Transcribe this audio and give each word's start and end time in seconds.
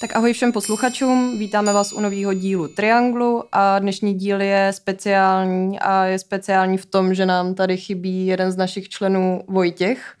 Tak 0.00 0.16
ahoj 0.16 0.32
všem 0.32 0.52
posluchačům, 0.52 1.38
vítáme 1.38 1.72
vás 1.72 1.92
u 1.92 2.00
nového 2.00 2.34
dílu 2.34 2.68
Trianglu 2.68 3.44
a 3.52 3.78
dnešní 3.78 4.14
díl 4.14 4.40
je 4.40 4.72
speciální 4.72 5.80
a 5.80 6.04
je 6.04 6.18
speciální 6.18 6.78
v 6.78 6.86
tom, 6.86 7.14
že 7.14 7.26
nám 7.26 7.54
tady 7.54 7.76
chybí 7.76 8.26
jeden 8.26 8.52
z 8.52 8.56
našich 8.56 8.88
členů 8.88 9.42
Vojtěch, 9.48 10.14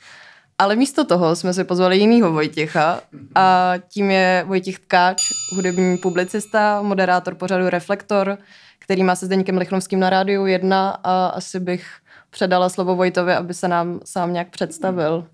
ale 0.58 0.76
místo 0.76 1.04
toho 1.04 1.36
jsme 1.36 1.54
si 1.54 1.64
pozvali 1.64 1.98
jinýho 1.98 2.32
Vojtěcha 2.32 3.00
a 3.34 3.74
tím 3.88 4.10
je 4.10 4.44
Vojtěch 4.46 4.78
Tkáč, 4.78 5.22
hudební 5.54 5.98
publicista, 5.98 6.82
moderátor 6.82 7.34
pořadu 7.34 7.68
Reflektor, 7.68 8.38
který 8.78 9.02
má 9.02 9.16
se 9.16 9.26
Zdeňkem 9.26 9.58
Lichnovským 9.58 10.00
na 10.00 10.10
rádiu 10.10 10.46
1 10.46 10.90
a 11.04 11.26
asi 11.26 11.60
bych 11.60 11.86
předala 12.30 12.68
slovo 12.68 12.96
Vojtovi, 12.96 13.34
aby 13.34 13.54
se 13.54 13.68
nám 13.68 14.00
sám 14.04 14.32
nějak 14.32 14.48
představil. 14.50 15.26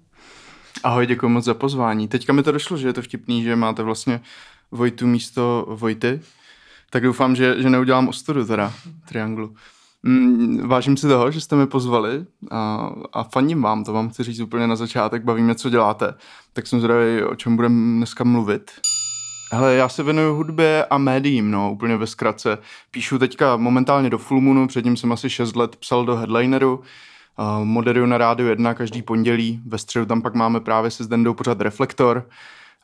Ahoj, 0.84 1.06
děkuji 1.06 1.28
moc 1.28 1.44
za 1.44 1.54
pozvání. 1.54 2.08
Teďka 2.08 2.32
mi 2.32 2.42
to 2.42 2.52
došlo, 2.52 2.76
že 2.76 2.88
je 2.88 2.92
to 2.92 3.02
vtipný, 3.02 3.42
že 3.42 3.56
máte 3.56 3.82
vlastně 3.82 4.20
Vojtu 4.70 5.06
místo 5.06 5.66
Vojty, 5.68 6.20
tak 6.90 7.02
doufám, 7.02 7.36
že, 7.36 7.62
že 7.62 7.70
neudělám 7.70 8.08
ostudu 8.08 8.46
teda 8.46 8.72
Trianglu. 9.08 9.54
Mm, 10.02 10.68
vážím 10.68 10.96
si 10.96 11.08
toho, 11.08 11.30
že 11.30 11.40
jste 11.40 11.56
mi 11.56 11.66
pozvali 11.66 12.24
a, 12.50 12.90
a 13.12 13.22
faním 13.22 13.62
vám, 13.62 13.84
to 13.84 13.92
vám 13.92 14.10
chci 14.10 14.22
říct 14.22 14.40
úplně 14.40 14.66
na 14.66 14.76
začátek, 14.76 15.24
bavíme, 15.24 15.54
co 15.54 15.70
děláte. 15.70 16.14
Tak 16.52 16.66
jsem 16.66 16.80
zvědavý, 16.80 17.22
o 17.22 17.34
čem 17.34 17.56
budeme 17.56 17.96
dneska 17.96 18.24
mluvit. 18.24 18.70
Hele, 19.52 19.74
já 19.74 19.88
se 19.88 20.02
věnuju 20.02 20.34
hudbě 20.34 20.84
a 20.84 20.98
médiím, 20.98 21.50
no, 21.50 21.72
úplně 21.72 21.96
ve 21.96 22.06
zkratce. 22.06 22.58
Píšu 22.90 23.18
teďka 23.18 23.56
momentálně 23.56 24.10
do 24.10 24.18
Full 24.18 24.40
Moonu, 24.40 24.68
předtím 24.68 24.96
jsem 24.96 25.12
asi 25.12 25.30
6 25.30 25.56
let 25.56 25.76
psal 25.76 26.04
do 26.04 26.16
Headlineru, 26.16 26.82
moderuju 27.64 28.06
na 28.06 28.18
Rádiu 28.18 28.48
1 28.48 28.74
každý 28.74 29.02
pondělí, 29.02 29.60
ve 29.66 29.78
středu 29.78 30.06
tam 30.06 30.22
pak 30.22 30.34
máme 30.34 30.60
právě 30.60 30.90
se 30.90 31.04
Zdendou 31.04 31.34
pořád 31.34 31.60
Reflektor. 31.60 32.28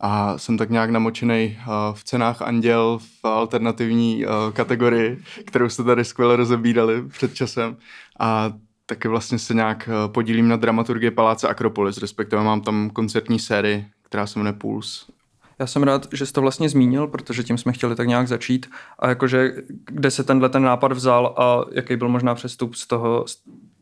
A 0.01 0.39
jsem 0.39 0.59
tak 0.59 0.71
nějak 0.71 0.91
namočený 0.91 1.59
uh, 1.59 1.73
v 1.95 2.05
cenách 2.05 2.43
Anděl 2.43 2.99
v 2.99 3.25
alternativní 3.25 4.27
uh, 4.27 4.33
kategorii, 4.53 5.23
kterou 5.47 5.69
jste 5.69 5.85
tady 5.85 6.05
skvěle 6.05 6.37
rozebírali 6.37 7.09
před 7.09 7.35
časem. 7.35 7.77
A 8.21 8.53
taky 8.87 9.09
vlastně 9.09 9.39
se 9.39 9.55
nějak 9.55 9.89
uh, 9.89 10.13
podílím 10.13 10.49
na 10.49 10.57
dramaturgii 10.57 11.11
Paláce 11.11 11.49
Akropolis, 11.49 11.99
respektive 11.99 12.43
mám 12.43 12.61
tam 12.61 12.91
koncertní 12.91 13.39
sérii, 13.39 13.87
která 14.03 14.27
se 14.27 14.39
jmenuje 14.39 14.53
Puls. 14.53 15.11
Já 15.59 15.67
jsem 15.67 15.83
rád, 15.83 16.07
že 16.13 16.27
jsi 16.27 16.33
to 16.33 16.41
vlastně 16.41 16.69
zmínil, 16.69 17.07
protože 17.07 17.43
tím 17.43 17.59
jsme 17.59 17.73
chtěli 17.73 17.97
tak 17.97 18.09
nějak 18.09 18.29
začít. 18.29 18.71
A 18.99 19.09
jakože, 19.09 19.55
kde 19.85 20.11
se 20.11 20.25
tenhle 20.25 20.49
ten 20.49 20.63
nápad 20.63 20.93
vzal 20.93 21.35
a 21.39 21.65
jaký 21.73 21.97
byl 21.97 22.09
možná 22.09 22.35
přestup 22.35 22.75
z 22.75 22.87
toho 22.87 23.25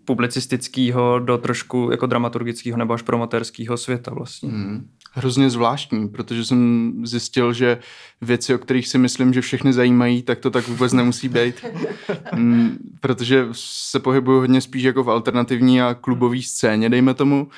publicistického 0.07 1.19
do 1.19 1.39
trošku 1.39 1.89
jako 1.91 2.07
dramaturgického 2.07 2.79
nebo 2.79 2.95
až 2.95 3.03
promotérského 3.03 3.77
světa 3.77 4.15
vlastně. 4.15 4.51
Hmm. 4.51 4.89
Hrozně 5.19 5.51
zvláštní, 5.51 6.09
protože 6.09 6.45
jsem 6.45 6.93
zjistil, 7.07 7.53
že 7.53 7.79
věci, 8.21 8.55
o 8.55 8.59
kterých 8.59 8.89
si 8.89 8.99
myslím, 8.99 9.33
že 9.33 9.41
všechny 9.41 9.73
zajímají, 9.73 10.23
tak 10.23 10.39
to 10.39 10.51
tak 10.51 10.69
vůbec 10.69 10.93
nemusí 10.93 11.29
být. 11.29 11.65
Hmm, 12.33 12.79
protože 13.01 13.47
se 13.53 14.01
pohybuju 14.01 14.41
hodně 14.41 14.61
spíš 14.61 14.83
jako 14.83 15.03
v 15.05 15.11
alternativní 15.11 15.83
a 15.83 15.95
klubové 15.95 16.43
scéně, 16.43 16.89
dejme 16.89 17.15
tomu 17.15 17.49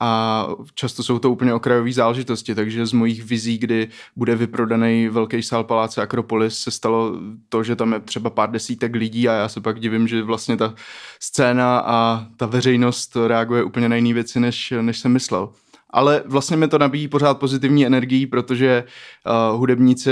a 0.00 0.46
často 0.74 1.02
jsou 1.02 1.18
to 1.18 1.30
úplně 1.30 1.54
okrajové 1.54 1.92
záležitosti, 1.92 2.54
takže 2.54 2.86
z 2.86 2.92
mojich 2.92 3.24
vizí, 3.24 3.58
kdy 3.58 3.88
bude 4.16 4.36
vyprodaný 4.36 5.08
velký 5.08 5.42
sál 5.42 5.64
paláce 5.64 6.02
Akropolis, 6.02 6.58
se 6.58 6.70
stalo 6.70 7.12
to, 7.48 7.62
že 7.62 7.76
tam 7.76 7.92
je 7.92 8.00
třeba 8.00 8.30
pár 8.30 8.50
desítek 8.50 8.94
lidí 8.94 9.28
a 9.28 9.32
já 9.32 9.48
se 9.48 9.60
pak 9.60 9.80
divím, 9.80 10.08
že 10.08 10.22
vlastně 10.22 10.56
ta 10.56 10.74
scéna 11.20 11.78
a 11.78 12.26
ta 12.36 12.46
veřejnost 12.46 13.16
reaguje 13.26 13.64
úplně 13.64 13.88
na 13.88 13.96
jiné 13.96 14.14
věci, 14.14 14.40
než, 14.40 14.72
než 14.80 14.98
jsem 14.98 15.12
myslel 15.12 15.48
ale 15.90 16.22
vlastně 16.26 16.56
mi 16.56 16.68
to 16.68 16.78
nabíjí 16.78 17.08
pořád 17.08 17.38
pozitivní 17.38 17.86
energii, 17.86 18.26
protože 18.26 18.84
uh, 19.26 19.58
hudebníci 19.58 20.10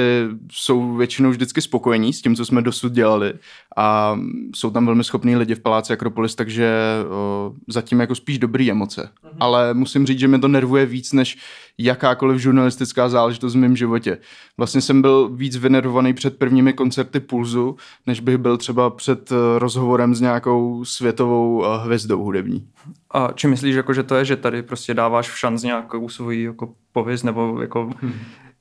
jsou 0.53 0.97
většinou 0.97 1.31
vždycky 1.31 1.63
spokojení 1.63 2.13
s 2.13 2.23
tím, 2.23 2.37
co 2.37 2.45
jsme 2.45 2.63
dosud 2.63 2.93
dělali 2.93 3.33
a 3.77 4.19
jsou 4.55 4.71
tam 4.71 4.87
velmi 4.87 5.05
schopní 5.05 5.37
lidi 5.37 5.55
v 5.55 5.61
Paláci 5.61 5.93
Akropolis, 5.93 6.35
takže 6.35 6.73
uh, 7.49 7.57
zatím 7.69 8.01
jako 8.01 8.15
spíš 8.15 8.39
dobrý 8.39 8.71
emoce. 8.71 9.03
Mm-hmm. 9.03 9.37
Ale 9.41 9.75
musím 9.75 10.07
říct, 10.07 10.19
že 10.19 10.29
mě 10.29 10.39
to 10.39 10.49
nervuje 10.49 10.87
víc, 10.87 11.13
než 11.13 11.39
jakákoliv 11.79 12.41
žurnalistická 12.41 13.09
záležitost 13.09 13.55
v 13.55 13.59
mém 13.59 13.77
životě. 13.77 14.19
Vlastně 14.57 14.81
jsem 14.81 15.03
byl 15.03 15.29
víc 15.29 15.57
vynervovaný 15.57 16.15
před 16.15 16.39
prvními 16.39 16.73
koncerty 16.73 17.21
Pulzu, 17.21 17.77
než 18.07 18.21
bych 18.21 18.39
byl 18.39 18.57
třeba 18.57 18.91
před 18.91 19.31
uh, 19.31 19.37
rozhovorem 19.59 20.15
s 20.15 20.21
nějakou 20.21 20.85
světovou 20.85 21.59
uh, 21.59 21.67
hvězdou 21.85 22.23
hudební. 22.23 22.69
A 23.11 23.33
či 23.35 23.49
myslíš, 23.49 23.77
jako, 23.77 23.95
že 23.95 24.03
to 24.03 24.15
je, 24.15 24.25
že 24.25 24.37
tady 24.37 24.63
prostě 24.63 24.95
dáváš 24.95 25.31
v 25.31 25.39
šanc 25.39 25.63
nějakou 25.63 26.09
svoji 26.09 26.45
jako 26.45 26.75
pověst 26.93 27.23
nebo 27.23 27.61
jako 27.61 27.91
hmm. 28.01 28.13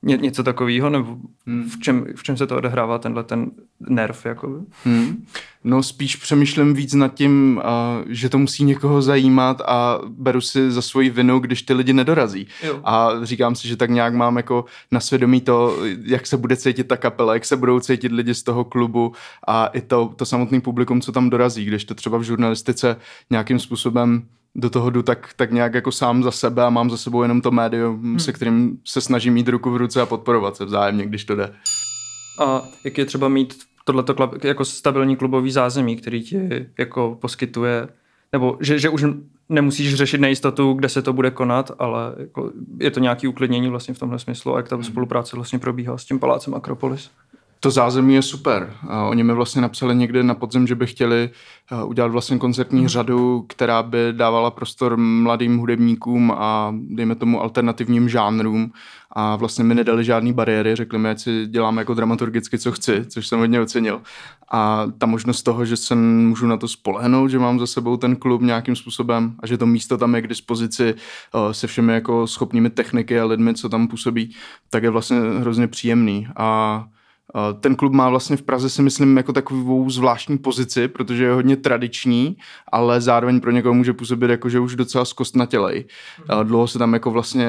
Ně, 0.05 0.17
něco 0.17 0.43
takového, 0.43 0.89
nebo 0.89 1.17
hmm. 1.47 1.69
v, 1.69 1.79
čem, 1.79 2.05
v 2.16 2.23
čem 2.23 2.38
se 2.38 2.47
to 2.47 2.57
odehrává 2.57 2.97
tenhle 2.97 3.23
ten 3.23 3.51
nerv? 3.79 4.25
Jako? 4.25 4.61
Hmm. 4.83 5.25
No 5.63 5.83
spíš 5.83 6.16
přemýšlím 6.16 6.73
víc 6.73 6.93
nad 6.93 7.13
tím, 7.13 7.61
uh, 7.63 8.05
že 8.07 8.29
to 8.29 8.38
musí 8.38 8.63
někoho 8.63 9.01
zajímat 9.01 9.61
a 9.61 9.99
beru 10.07 10.41
si 10.41 10.71
za 10.71 10.81
svoji 10.81 11.09
vinu, 11.09 11.39
když 11.39 11.61
ty 11.61 11.73
lidi 11.73 11.93
nedorazí. 11.93 12.47
Jo. 12.63 12.79
A 12.83 13.09
říkám 13.23 13.55
si, 13.55 13.67
že 13.67 13.77
tak 13.77 13.89
nějak 13.89 14.13
mám 14.13 14.38
jako 14.38 14.66
na 14.91 14.99
svědomí 14.99 15.41
to, 15.41 15.77
jak 16.03 16.27
se 16.27 16.37
bude 16.37 16.55
cítit 16.55 16.83
ta 16.83 16.97
kapela, 16.97 17.33
jak 17.33 17.45
se 17.45 17.57
budou 17.57 17.79
cítit 17.79 18.11
lidi 18.11 18.33
z 18.33 18.43
toho 18.43 18.63
klubu 18.63 19.13
a 19.47 19.66
i 19.66 19.81
to, 19.81 20.13
to 20.16 20.25
samotný 20.25 20.61
publikum, 20.61 21.01
co 21.01 21.11
tam 21.11 21.29
dorazí, 21.29 21.66
když 21.66 21.85
to 21.85 21.95
třeba 21.95 22.17
v 22.17 22.23
žurnalistice 22.23 22.97
nějakým 23.29 23.59
způsobem 23.59 24.23
do 24.55 24.69
toho 24.69 24.89
jdu 24.89 25.01
tak, 25.03 25.29
tak 25.35 25.51
nějak 25.51 25.73
jako 25.73 25.91
sám 25.91 26.23
za 26.23 26.31
sebe 26.31 26.63
a 26.63 26.69
mám 26.69 26.89
za 26.89 26.97
sebou 26.97 27.21
jenom 27.21 27.41
to 27.41 27.51
médium, 27.51 28.01
hmm. 28.01 28.19
se 28.19 28.33
kterým 28.33 28.77
se 28.85 29.01
snažím 29.01 29.33
mít 29.33 29.47
ruku 29.47 29.71
v 29.71 29.77
ruce 29.77 30.01
a 30.01 30.05
podporovat 30.05 30.55
se 30.55 30.66
vzájemně, 30.66 31.05
když 31.05 31.25
to 31.25 31.35
jde. 31.35 31.53
A 32.39 32.61
jak 32.83 32.97
je 32.97 33.05
třeba 33.05 33.27
mít 33.27 33.55
tohleto 33.83 34.31
jako 34.43 34.66
stabilní 34.66 35.16
klubový 35.16 35.51
zázemí, 35.51 35.95
který 35.95 36.23
ti 36.23 36.66
jako 36.77 37.17
poskytuje, 37.21 37.88
nebo 38.33 38.57
že, 38.61 38.79
že 38.79 38.89
už 38.89 39.05
nemusíš 39.49 39.95
řešit 39.95 40.21
nejistotu, 40.21 40.73
kde 40.73 40.89
se 40.89 41.01
to 41.01 41.13
bude 41.13 41.31
konat, 41.31 41.72
ale 41.79 42.16
jako 42.17 42.51
je 42.79 42.91
to 42.91 42.99
nějaký 42.99 43.27
uklidnění 43.27 43.69
vlastně 43.69 43.93
v 43.93 43.99
tomhle 43.99 44.19
smyslu 44.19 44.53
a 44.53 44.57
jak 44.57 44.69
ta 44.69 44.75
hmm. 44.75 44.83
spolupráce 44.83 45.35
vlastně 45.35 45.59
probíhá 45.59 45.97
s 45.97 46.05
tím 46.05 46.19
palácem 46.19 46.55
Akropolis. 46.55 47.11
To 47.59 47.71
zázemí 47.71 48.13
je 48.13 48.21
super. 48.21 48.73
Oni 49.09 49.23
mi 49.23 49.33
vlastně 49.33 49.61
napsali 49.61 49.95
někde 49.95 50.23
na 50.23 50.33
podzem, 50.33 50.67
že 50.67 50.75
by 50.75 50.88
chtěli 50.88 51.29
udělat 51.85 52.11
vlastně 52.11 52.38
koncertní 52.38 52.81
mm. 52.81 52.88
řadu, 52.88 53.45
která 53.49 53.83
by 53.83 53.97
dávala 54.11 54.51
prostor 54.51 54.97
mladým 54.97 55.57
hudebníkům 55.57 56.31
a 56.31 56.75
dejme 56.89 57.16
tomu 57.16 57.41
alternativním 57.41 58.09
žánrům 58.09 58.71
a 59.11 59.35
vlastně 59.35 59.63
mi 59.63 59.75
nedali 59.75 60.03
žádný 60.03 60.33
bariéry, 60.33 60.75
řekli 60.75 60.99
mi, 60.99 61.09
ať 61.09 61.19
si 61.19 61.47
děláme 61.47 61.81
jako 61.81 61.93
dramaturgicky, 61.93 62.59
co 62.59 62.71
chci, 62.71 63.05
což 63.05 63.27
jsem 63.27 63.39
hodně 63.39 63.61
ocenil. 63.61 64.01
A 64.51 64.85
ta 64.97 65.05
možnost 65.05 65.43
toho, 65.43 65.66
že 65.66 65.77
se 65.77 65.95
můžu 65.95 66.47
na 66.47 66.57
to 66.57 66.67
spolehnout, 66.67 67.29
že 67.29 67.39
mám 67.39 67.59
za 67.59 67.67
sebou 67.67 67.97
ten 67.97 68.16
klub 68.16 68.41
nějakým 68.41 68.75
způsobem 68.75 69.35
a 69.39 69.47
že 69.47 69.57
to 69.57 69.66
místo 69.66 69.97
tam 69.97 70.16
je 70.16 70.22
k 70.22 70.27
dispozici 70.27 70.95
se 71.51 71.67
všemi 71.67 71.93
jako 71.93 72.27
schopnými 72.27 72.69
techniky 72.69 73.19
a 73.19 73.25
lidmi, 73.25 73.53
co 73.53 73.69
tam 73.69 73.87
působí, 73.87 74.35
tak 74.69 74.83
je 74.83 74.89
vlastně 74.89 75.17
hrozně 75.17 75.67
příjemný. 75.67 76.27
A 76.35 76.85
ten 77.59 77.75
klub 77.75 77.94
má 77.94 78.09
vlastně 78.09 78.38
v 78.38 78.41
Praze 78.41 78.69
si 78.69 78.81
myslím 78.81 79.18
jako 79.18 79.34
takovou 79.34 79.90
zvláštní 79.90 80.38
pozici, 80.38 80.88
protože 80.88 81.23
je 81.23 81.31
hodně 81.31 81.56
tradiční, 81.56 82.38
ale 82.72 83.01
zároveň 83.01 83.40
pro 83.40 83.51
někoho 83.51 83.73
může 83.73 83.94
působit 83.94 84.29
jako, 84.29 84.50
že 84.50 84.59
už 84.59 84.75
docela 84.75 85.06
zkostnatělej. 85.06 85.85
Mm. 86.19 86.47
Dlouho 86.47 86.68
se 86.68 86.79
tam 86.79 86.94
jako 86.94 87.12
vlastně 87.12 87.47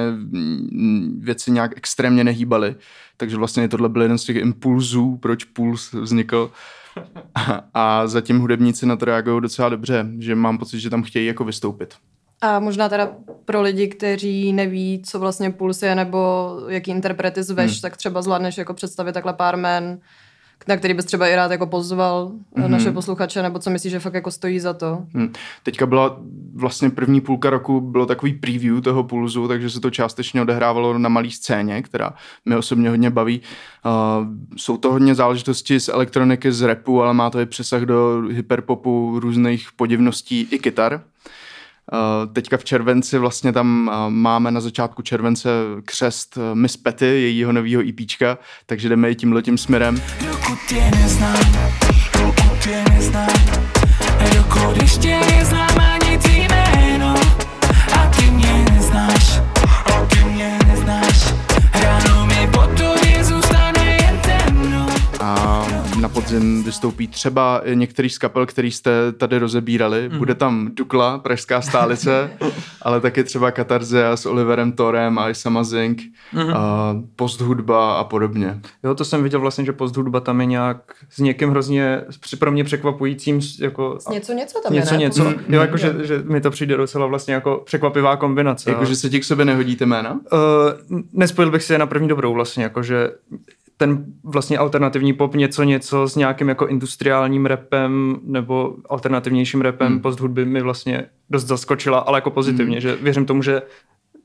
věci 1.18 1.50
nějak 1.50 1.76
extrémně 1.76 2.24
nehýbaly, 2.24 2.76
takže 3.16 3.36
vlastně 3.36 3.68
tohle 3.68 3.88
byl 3.88 4.02
jeden 4.02 4.18
z 4.18 4.24
těch 4.24 4.36
impulzů, 4.36 5.16
proč 5.16 5.44
Puls 5.44 5.92
vznikl. 5.92 6.50
A, 7.34 7.64
a 7.74 8.06
zatím 8.06 8.38
hudebníci 8.38 8.86
na 8.86 8.96
to 8.96 9.04
reagují 9.04 9.42
docela 9.42 9.68
dobře, 9.68 10.06
že 10.18 10.34
mám 10.34 10.58
pocit, 10.58 10.80
že 10.80 10.90
tam 10.90 11.02
chtějí 11.02 11.26
jako 11.26 11.44
vystoupit. 11.44 11.94
A 12.40 12.60
možná 12.60 12.88
teda 12.88 13.08
pro 13.44 13.62
lidi, 13.62 13.88
kteří 13.88 14.52
neví, 14.52 15.02
co 15.06 15.18
vlastně 15.18 15.50
Puls 15.50 15.82
je, 15.82 15.94
nebo 15.94 16.50
jaký 16.68 16.90
interprety 16.90 17.42
zveš, 17.42 17.72
hmm. 17.72 17.80
tak 17.80 17.96
třeba 17.96 18.22
zvládneš 18.22 18.58
jako 18.58 18.74
představit 18.74 19.12
takhle 19.12 19.32
pár 19.32 19.56
men, 19.56 20.00
na 20.68 20.76
který 20.76 20.94
bys 20.94 21.04
třeba 21.04 21.28
i 21.28 21.36
rád 21.36 21.50
jako 21.50 21.66
pozval 21.66 22.32
mm-hmm. 22.56 22.68
naše 22.68 22.92
posluchače, 22.92 23.42
nebo 23.42 23.58
co 23.58 23.70
myslíš, 23.70 23.90
že 23.90 24.00
fakt 24.00 24.14
jako 24.14 24.30
stojí 24.30 24.60
za 24.60 24.72
to? 24.72 25.02
Hmm. 25.14 25.32
Teďka 25.62 25.86
byla 25.86 26.20
vlastně 26.54 26.90
první 26.90 27.20
půlka 27.20 27.50
roku, 27.50 27.80
bylo 27.80 28.06
takový 28.06 28.32
preview 28.32 28.80
toho 28.80 29.04
Pulzu, 29.04 29.48
takže 29.48 29.70
se 29.70 29.80
to 29.80 29.90
částečně 29.90 30.42
odehrávalo 30.42 30.98
na 30.98 31.08
malé 31.08 31.30
scéně, 31.30 31.82
která 31.82 32.12
mě 32.44 32.56
osobně 32.56 32.90
hodně 32.90 33.10
baví. 33.10 33.40
Uh, 33.84 34.26
jsou 34.56 34.76
to 34.76 34.92
hodně 34.92 35.14
záležitosti 35.14 35.80
z 35.80 35.88
elektroniky, 35.88 36.52
z 36.52 36.62
repu, 36.62 37.02
ale 37.02 37.14
má 37.14 37.30
to 37.30 37.40
i 37.40 37.46
přesah 37.46 37.82
do 37.82 38.22
hyperpopu, 38.30 39.20
různých 39.20 39.68
podivností 39.76 40.48
i 40.50 40.58
kytar. 40.58 41.02
Eh, 41.92 42.26
teďka 42.32 42.56
v 42.56 42.64
červenci 42.64 43.18
vlastně 43.18 43.52
tam 43.52 43.90
eh, 43.92 44.10
máme 44.10 44.50
na 44.50 44.60
začátku 44.60 45.02
července 45.02 45.48
křest 45.84 46.38
eh, 46.38 46.54
Miss 46.54 46.76
Petty, 46.76 47.06
jejího 47.06 47.52
nového 47.52 47.82
EPčka, 47.88 48.38
takže 48.66 48.88
jdeme 48.88 49.10
i 49.10 49.14
tímhle 49.14 49.42
tím 49.42 49.58
směrem. 49.58 50.02
Dokud 50.26 50.58
tě 50.68 50.90
neznám, 50.90 51.52
dokud 52.12 52.58
tě 52.64 52.84
neznám, 52.90 53.28
dokud 54.36 54.82
ještě 54.82 55.20
neznám 55.20 55.95
vystoupí 66.66 67.08
třeba 67.08 67.62
některý 67.74 68.10
z 68.10 68.18
kapel, 68.18 68.46
který 68.46 68.70
jste 68.70 69.12
tady 69.12 69.38
rozebírali. 69.38 70.08
Mm. 70.08 70.18
Bude 70.18 70.34
tam 70.34 70.68
Dukla, 70.74 71.18
Pražská 71.18 71.60
stálice, 71.60 72.30
ale 72.82 73.00
taky 73.00 73.24
třeba 73.24 73.50
Katarzea 73.50 74.16
s 74.16 74.26
Oliverem 74.26 74.72
Torem 74.72 75.18
a 75.18 75.30
Isama 75.30 75.64
Zink, 75.64 76.02
mm. 76.32 76.54
a 76.54 76.96
posthudba 77.16 77.98
a 77.98 78.04
podobně. 78.04 78.60
Jo, 78.84 78.94
to 78.94 79.04
jsem 79.04 79.22
viděl 79.22 79.40
vlastně, 79.40 79.64
že 79.64 79.72
posthudba 79.72 80.20
tam 80.20 80.40
je 80.40 80.46
nějak 80.46 80.76
s 81.10 81.18
někým 81.18 81.50
hrozně 81.50 82.02
pro 82.38 82.52
mě 82.52 82.64
překvapujícím. 82.64 83.40
Jako, 83.60 83.96
s 84.00 84.08
něco 84.08 84.32
něco 84.32 84.60
tam 84.62 84.72
něco, 84.72 84.94
je, 84.94 84.98
ne? 84.98 85.04
něco. 85.04 85.24
Mm. 85.24 85.34
Jo, 85.48 85.60
jako, 85.60 85.76
že, 85.76 85.94
že 86.02 86.22
mi 86.24 86.40
to 86.40 86.50
přijde 86.50 86.76
docela 86.76 87.06
vlastně 87.06 87.34
jako 87.34 87.62
překvapivá 87.66 88.16
kombinace. 88.16 88.70
Jako, 88.70 88.84
že 88.84 88.96
se 88.96 89.10
ti 89.10 89.20
k 89.20 89.24
sobě 89.24 89.44
nehodíte 89.44 89.86
jména? 89.86 90.12
Uh, 90.12 91.00
nespojil 91.12 91.50
bych 91.50 91.62
si 91.62 91.72
je 91.72 91.78
na 91.78 91.86
první 91.86 92.08
dobrou 92.08 92.34
vlastně, 92.34 92.62
jako, 92.62 92.82
že 92.82 93.10
ten 93.76 94.04
vlastně 94.24 94.58
alternativní 94.58 95.12
pop 95.12 95.34
něco 95.34 95.62
něco 95.62 96.08
s 96.08 96.16
nějakým 96.16 96.48
jako 96.48 96.66
industriálním 96.66 97.46
repem 97.46 98.20
nebo 98.22 98.76
alternativnějším 98.88 99.60
repem 99.60 99.92
hmm. 99.92 100.00
post 100.00 100.20
hudby 100.20 100.44
mi 100.44 100.62
vlastně 100.62 101.04
dost 101.30 101.44
zaskočila, 101.44 101.98
ale 101.98 102.18
jako 102.18 102.30
pozitivně, 102.30 102.74
hmm. 102.74 102.80
že 102.80 102.96
věřím 102.96 103.26
tomu, 103.26 103.42
že 103.42 103.62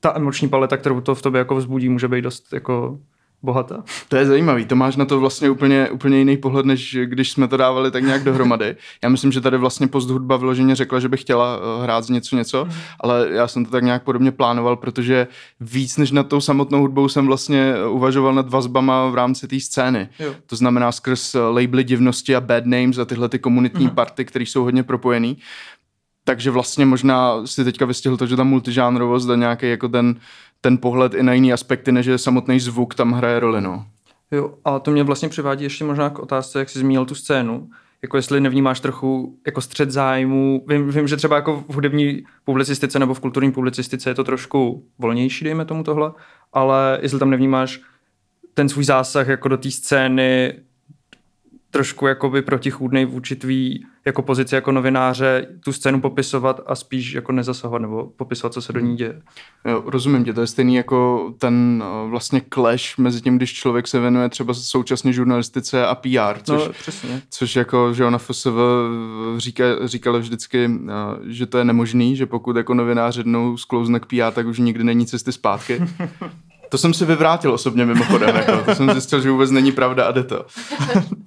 ta 0.00 0.12
emoční 0.16 0.48
paleta, 0.48 0.76
kterou 0.76 1.00
to 1.00 1.14
v 1.14 1.22
tobě 1.22 1.38
jako 1.38 1.56
vzbudí, 1.56 1.88
může 1.88 2.08
být 2.08 2.22
dost 2.22 2.52
jako 2.52 2.98
bohatá. 3.42 3.84
To 4.08 4.16
je 4.16 4.26
zajímavý, 4.26 4.64
to 4.64 4.76
máš 4.76 4.96
na 4.96 5.04
to 5.04 5.20
vlastně 5.20 5.50
úplně, 5.50 5.90
úplně 5.90 6.18
jiný 6.18 6.36
pohled, 6.36 6.66
než 6.66 6.96
když 7.04 7.30
jsme 7.30 7.48
to 7.48 7.56
dávali 7.56 7.90
tak 7.90 8.04
nějak 8.04 8.24
dohromady. 8.24 8.76
Já 9.02 9.08
myslím, 9.08 9.32
že 9.32 9.40
tady 9.40 9.58
vlastně 9.58 9.86
post 9.86 10.10
hudba 10.10 10.36
vyloženě 10.36 10.74
řekla, 10.74 11.00
že 11.00 11.08
by 11.08 11.16
chtěla 11.16 11.56
eh, 11.56 11.82
hrát 11.82 12.04
z 12.04 12.10
něco 12.10 12.36
něco, 12.36 12.64
mm. 12.64 12.70
ale 13.00 13.28
já 13.30 13.48
jsem 13.48 13.64
to 13.64 13.70
tak 13.70 13.84
nějak 13.84 14.02
podobně 14.02 14.30
plánoval, 14.30 14.76
protože 14.76 15.26
víc 15.60 15.96
než 15.96 16.10
nad 16.10 16.28
tou 16.28 16.40
samotnou 16.40 16.80
hudbou 16.80 17.08
jsem 17.08 17.26
vlastně 17.26 17.74
uvažoval 17.88 18.34
nad 18.34 18.48
vazbama 18.48 19.08
v 19.08 19.14
rámci 19.14 19.48
té 19.48 19.60
scény. 19.60 20.08
Jo. 20.18 20.34
To 20.46 20.56
znamená 20.56 20.92
skrz 20.92 21.34
labely 21.34 21.84
divnosti 21.84 22.36
a 22.36 22.40
bad 22.40 22.66
names 22.66 22.98
a 22.98 23.04
tyhle 23.04 23.28
ty 23.28 23.38
komunitní 23.38 23.84
mm. 23.84 23.90
party, 23.90 24.24
které 24.24 24.46
jsou 24.46 24.64
hodně 24.64 24.82
propojený. 24.82 25.38
Takže 26.24 26.50
vlastně 26.50 26.86
možná 26.86 27.46
si 27.46 27.64
teďka 27.64 27.84
vystihl 27.86 28.16
to, 28.16 28.26
že 28.26 28.36
ta 28.36 28.44
multižánrovost 28.44 29.30
a 29.30 29.36
nějaký 29.36 29.70
jako 29.70 29.88
ten 29.88 30.16
ten 30.64 30.78
pohled 30.78 31.14
i 31.14 31.22
na 31.22 31.32
jiný 31.32 31.52
aspekty, 31.52 31.92
než 31.92 32.06
je 32.06 32.18
samotný 32.18 32.60
zvuk 32.60 32.94
tam 32.94 33.12
hraje 33.12 33.40
roli. 33.40 33.60
No. 33.60 33.86
Jo, 34.30 34.54
a 34.64 34.78
to 34.78 34.90
mě 34.90 35.02
vlastně 35.02 35.28
přivádí 35.28 35.64
ještě 35.64 35.84
možná 35.84 36.10
k 36.10 36.18
otázce, 36.18 36.58
jak 36.58 36.68
jsi 36.68 36.78
zmínil 36.78 37.04
tu 37.04 37.14
scénu, 37.14 37.70
jako 38.02 38.16
jestli 38.16 38.40
nevnímáš 38.40 38.80
trochu 38.80 39.38
jako 39.46 39.60
střed 39.60 39.90
zájmu. 39.90 40.64
Vím, 40.68 40.90
vím, 40.90 41.08
že 41.08 41.16
třeba 41.16 41.36
jako 41.36 41.64
v 41.68 41.74
hudební 41.74 42.24
publicistice 42.44 42.98
nebo 42.98 43.14
v 43.14 43.20
kulturní 43.20 43.52
publicistice 43.52 44.10
je 44.10 44.14
to 44.14 44.24
trošku 44.24 44.84
volnější, 44.98 45.44
dejme 45.44 45.64
tomu 45.64 45.82
tohle, 45.82 46.12
ale 46.52 46.98
jestli 47.02 47.18
tam 47.18 47.30
nevnímáš 47.30 47.80
ten 48.54 48.68
svůj 48.68 48.84
zásah 48.84 49.28
jako 49.28 49.48
do 49.48 49.56
té 49.56 49.70
scény 49.70 50.52
trošku 51.70 52.06
jakoby 52.06 52.42
protichůdnej 52.42 53.04
vůči 53.04 53.36
tvý 53.36 53.86
jako 54.04 54.22
pozici 54.22 54.54
jako 54.54 54.72
novináře 54.72 55.46
tu 55.64 55.72
scénu 55.72 56.00
popisovat 56.00 56.60
a 56.66 56.74
spíš 56.74 57.12
jako 57.12 57.32
nezasahovat 57.32 57.82
nebo 57.82 58.06
popisovat, 58.16 58.52
co 58.52 58.62
se 58.62 58.72
do 58.72 58.80
ní 58.80 58.96
děje. 58.96 59.22
Jo, 59.64 59.82
rozumím 59.86 60.24
tě, 60.24 60.32
to 60.32 60.40
je 60.40 60.46
stejný 60.46 60.74
jako 60.74 61.32
ten 61.38 61.84
vlastně 62.08 62.42
clash 62.54 62.98
mezi 62.98 63.20
tím, 63.20 63.36
když 63.36 63.52
člověk 63.52 63.88
se 63.88 64.00
věnuje 64.00 64.28
třeba 64.28 64.54
současně 64.54 65.12
žurnalistice 65.12 65.86
a 65.86 65.94
PR, 65.94 66.42
což, 66.42 66.66
no, 66.66 66.72
přesně. 66.72 67.22
což 67.30 67.56
jako, 67.56 67.94
že 67.94 68.04
ona 68.04 68.18
FSV 68.18 68.52
říká, 69.36 69.64
říkala 69.84 70.18
vždycky, 70.18 70.70
že 71.26 71.46
to 71.46 71.58
je 71.58 71.64
nemožný, 71.64 72.16
že 72.16 72.26
pokud 72.26 72.56
jako 72.56 72.74
novinář 72.74 73.16
jednou 73.16 73.56
sklouzne 73.56 74.00
k 74.00 74.06
PR, 74.06 74.32
tak 74.32 74.46
už 74.46 74.58
nikdy 74.58 74.84
není 74.84 75.06
cesty 75.06 75.32
zpátky. 75.32 75.82
To 76.72 76.78
jsem 76.78 76.94
si 76.94 77.04
vyvrátil 77.04 77.52
osobně 77.52 77.86
mimochodem, 77.86 78.36
jako. 78.36 78.52
to 78.64 78.74
jsem 78.74 78.90
zjistil, 78.90 79.20
že 79.20 79.30
vůbec 79.30 79.50
není 79.50 79.72
pravda 79.72 80.04
a 80.04 80.12
jde 80.12 80.22
to. 80.24 80.46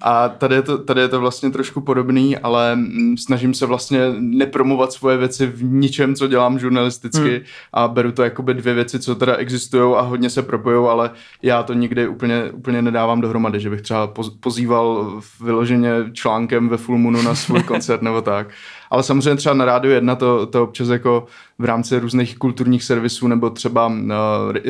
A 0.00 0.28
tady 0.28 0.54
je 0.54 0.62
to, 0.62 0.78
tady 0.78 1.00
je 1.00 1.08
to 1.08 1.20
vlastně 1.20 1.50
trošku 1.50 1.80
podobný, 1.80 2.36
ale 2.36 2.76
mm, 2.76 3.16
snažím 3.16 3.54
se 3.54 3.66
vlastně 3.66 4.00
nepromovat 4.18 4.92
svoje 4.92 5.16
věci 5.16 5.46
v 5.46 5.62
ničem, 5.64 6.14
co 6.14 6.28
dělám 6.28 6.58
žurnalisticky 6.58 7.30
hmm. 7.30 7.40
a 7.72 7.88
beru 7.88 8.12
to 8.12 8.22
jako 8.22 8.42
dvě 8.42 8.74
věci, 8.74 8.98
co 8.98 9.14
teda 9.14 9.36
existují 9.36 9.94
a 9.96 10.00
hodně 10.00 10.30
se 10.30 10.42
propojují, 10.42 10.88
ale 10.88 11.10
já 11.42 11.62
to 11.62 11.72
nikdy 11.72 12.08
úplně, 12.08 12.50
úplně 12.52 12.82
nedávám 12.82 13.20
dohromady, 13.20 13.60
že 13.60 13.70
bych 13.70 13.82
třeba 13.82 14.12
pozýval 14.40 15.20
vyloženě 15.40 15.90
článkem 16.12 16.68
ve 16.68 16.76
Full 16.76 16.98
Moonu 16.98 17.22
na 17.22 17.34
svůj 17.34 17.62
koncert 17.72 18.02
nebo 18.02 18.22
tak. 18.22 18.46
Ale 18.90 19.02
samozřejmě 19.02 19.36
třeba 19.36 19.54
na 19.54 19.64
Rádiu 19.64 19.94
1 19.94 20.16
to, 20.16 20.46
to 20.46 20.64
občas 20.64 20.88
jako 20.88 21.26
v 21.58 21.64
rámci 21.64 21.98
různých 21.98 22.38
kulturních 22.38 22.84
servisů 22.84 23.28
nebo 23.28 23.50
třeba 23.50 23.86
uh, 23.86 23.94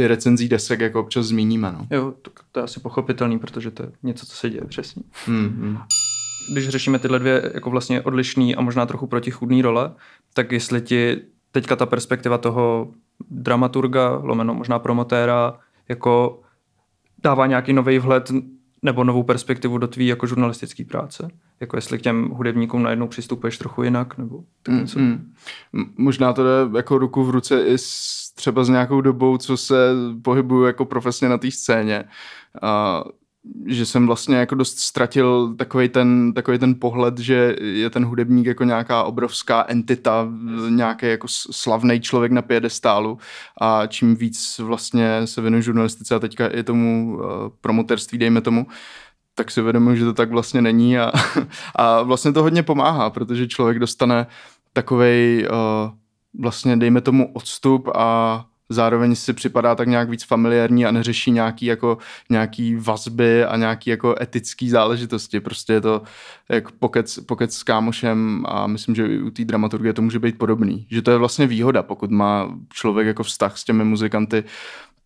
recenzí 0.07 0.49
desek 0.49 0.81
jako 0.81 1.01
občas 1.01 1.27
zmíníme. 1.27 1.73
No. 1.73 1.87
Jo, 1.91 2.13
to, 2.23 2.31
to 2.53 2.61
je 2.61 2.65
asi 2.65 2.81
pochopitelný, 2.81 3.39
protože 3.39 3.71
to 3.71 3.83
je 3.83 3.93
něco, 4.03 4.27
co 4.27 4.37
se 4.37 4.51
děje 4.51 4.65
přesně. 4.69 5.03
Mm-hmm. 5.27 5.79
Když 6.53 6.69
řešíme 6.69 6.99
tyhle 6.99 7.19
dvě 7.19 7.51
jako 7.55 7.71
vlastně 7.71 8.03
odlišné 8.03 8.55
a 8.55 8.61
možná 8.61 8.87
trochu 8.87 9.07
protichudné 9.07 9.63
role, 9.63 9.93
tak 10.35 10.53
jestli 10.53 10.81
ti 10.81 11.21
teďka 11.53 11.77
ta 11.77 11.87
perspektiva 11.87 12.39
toho 12.39 12.93
dramaturga, 13.31 14.21
lomeno 14.23 14.55
možná 14.55 14.79
promotéra, 14.79 15.59
jako 15.89 16.41
dává 17.23 17.47
nějaký 17.47 17.73
nový 17.73 17.99
vhled 17.99 18.33
nebo 18.83 19.05
novou 19.05 19.23
perspektivu 19.23 19.79
do 19.79 19.89
tvý 19.89 20.07
jako 20.07 20.27
žurnalistické 20.27 20.85
práce? 20.85 21.29
Jako 21.61 21.76
jestli 21.76 21.99
k 21.99 22.03
těm 22.03 22.29
hudebníkům 22.31 22.82
najednou 22.82 23.08
přistupuješ 23.08 23.58
trochu 23.58 23.82
jinak, 23.82 24.19
nebo 24.19 24.44
tak 24.62 24.75
mm, 24.75 24.81
něco? 24.81 24.99
Mm, 24.99 25.32
mm. 25.73 25.94
Možná 25.97 26.32
to 26.32 26.44
jde 26.44 26.79
jako 26.79 26.99
ruku 26.99 27.25
v 27.25 27.31
ruce 27.31 27.62
i 27.62 27.79
s, 27.79 28.32
třeba 28.35 28.64
s 28.64 28.69
nějakou 28.69 29.00
dobou, 29.00 29.38
co 29.38 29.56
se 29.56 29.93
pohybuju 30.23 30.64
jako 30.64 30.85
profesně 30.85 31.29
na 31.29 31.38
té 31.38 31.50
scéně. 31.50 32.05
A 32.62 33.05
že 33.67 33.87
jsem 33.87 34.06
vlastně 34.06 34.37
jako 34.37 34.55
dost 34.55 34.79
ztratil 34.79 35.55
takový 35.55 35.88
ten, 35.88 36.32
takový 36.32 36.58
ten 36.58 36.75
pohled, 36.75 37.19
že 37.19 37.56
je 37.61 37.91
ten 37.91 38.05
hudebník 38.05 38.47
jako 38.47 38.64
nějaká 38.64 39.02
obrovská 39.02 39.64
entita, 39.69 40.29
nějaký 40.69 41.06
jako 41.06 41.26
slavný 41.50 42.00
člověk 42.00 42.32
na 42.32 42.43
piedestálu 42.43 43.19
a 43.61 43.87
čím 43.87 44.17
víc 44.17 44.59
vlastně 44.59 45.26
se 45.26 45.41
věnuju 45.41 45.62
žurnalistice 45.62 46.14
a 46.14 46.19
teďka 46.19 46.49
i 46.49 46.62
tomu 46.62 47.17
uh, 47.17 47.23
promoterství, 47.61 48.19
dejme 48.19 48.41
tomu, 48.41 48.67
tak 49.38 49.50
si 49.50 49.61
uvědomuji, 49.61 49.97
že 49.97 50.05
to 50.05 50.12
tak 50.12 50.31
vlastně 50.31 50.62
není 50.62 50.99
a, 50.99 51.12
a 51.77 52.03
vlastně 52.03 52.33
to 52.33 52.43
hodně 52.43 52.62
pomáhá, 52.62 53.11
protože 53.11 53.47
člověk 53.47 53.79
dostane 53.79 54.27
takovej 54.73 55.49
uh, 55.50 55.91
vlastně 56.41 56.77
dejme 56.77 57.00
tomu 57.00 57.33
odstup 57.33 57.88
a 57.94 58.44
zároveň 58.69 59.15
si 59.15 59.33
připadá 59.33 59.75
tak 59.75 59.88
nějak 59.88 60.11
víc 60.11 60.25
familiární 60.25 60.87
a 60.87 60.91
neřeší 60.91 61.31
nějaký, 61.31 61.67
jako, 61.67 61.99
nějaký 62.31 62.77
vazby 62.77 63.45
a 63.45 63.57
nějaký 63.57 63.90
jako 63.90 64.14
etický 64.21 64.71
záležitosti. 64.71 65.40
Prostě 65.40 65.73
je 65.73 65.81
to 65.81 66.02
jak 66.49 66.73
pokec, 66.73 67.19
pokec 67.19 67.57
s 67.57 67.62
kámošem 67.62 68.45
a 68.49 68.66
myslím, 68.66 68.95
že 68.95 69.23
u 69.23 69.31
té 69.31 69.45
dramaturgie 69.45 69.93
to 69.93 70.02
může 70.02 70.19
být 70.19 70.38
podobný. 70.38 70.87
Že 70.90 71.02
to 71.02 71.11
je 71.11 71.19
vlastně 71.19 71.47
výhoda, 71.47 71.83
pokud 71.83 72.11
má 72.11 72.55
člověk 72.73 73.07
jako 73.07 73.23
vztah 73.23 73.59
s 73.59 73.64
těmi 73.64 73.85
muzikanty, 73.85 74.45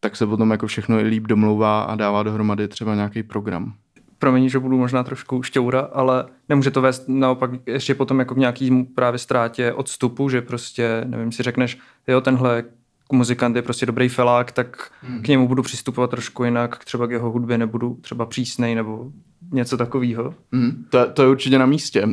tak 0.01 0.17
se 0.17 0.27
potom 0.27 0.51
jako 0.51 0.67
všechno 0.67 0.97
líp 0.97 1.27
domlouvá 1.27 1.83
a 1.83 1.95
dává 1.95 2.23
dohromady 2.23 2.69
třeba 2.69 2.95
nějaký 2.95 3.23
program 3.23 3.75
promiň, 4.21 4.49
že 4.49 4.59
budu 4.59 4.79
možná 4.79 5.03
trošku 5.03 5.43
šťoura, 5.43 5.81
ale 5.81 6.25
nemůže 6.49 6.71
to 6.71 6.81
vést 6.81 7.05
naopak 7.09 7.51
ještě 7.67 7.95
potom 7.95 8.19
jako 8.19 8.35
k 8.35 8.39
nějaký 8.39 8.83
právě 8.83 9.19
ztrátě 9.19 9.73
odstupu, 9.73 10.29
že 10.29 10.43
prostě, 10.43 11.05
nevím, 11.07 11.33
si 11.33 11.43
řekneš, 11.43 11.79
jo, 12.09 12.21
tenhle 12.21 12.65
muzikant 13.13 13.57
je 13.57 13.63
prostě 13.63 13.87
dobrý 13.87 14.09
felák, 14.09 14.53
tak 14.53 14.91
hmm. 15.03 15.23
k 15.23 15.29
němu 15.29 15.49
budu 15.49 15.63
přistupovat 15.63 16.11
trošku 16.11 16.45
jinak, 16.45 16.85
třeba 16.85 17.07
k 17.07 17.11
jeho 17.11 17.31
hudbě 17.31 17.59
nebudu 17.59 17.99
třeba 18.01 18.27
přísnej 18.27 18.75
nebo 18.75 19.13
něco 19.53 19.77
takového. 19.77 20.35
Hmm. 20.53 20.85
To, 20.91 21.07
to 21.11 21.23
je 21.23 21.29
určitě 21.29 21.59
na 21.59 21.67
místě. 21.67 22.05
Uh, 22.05 22.11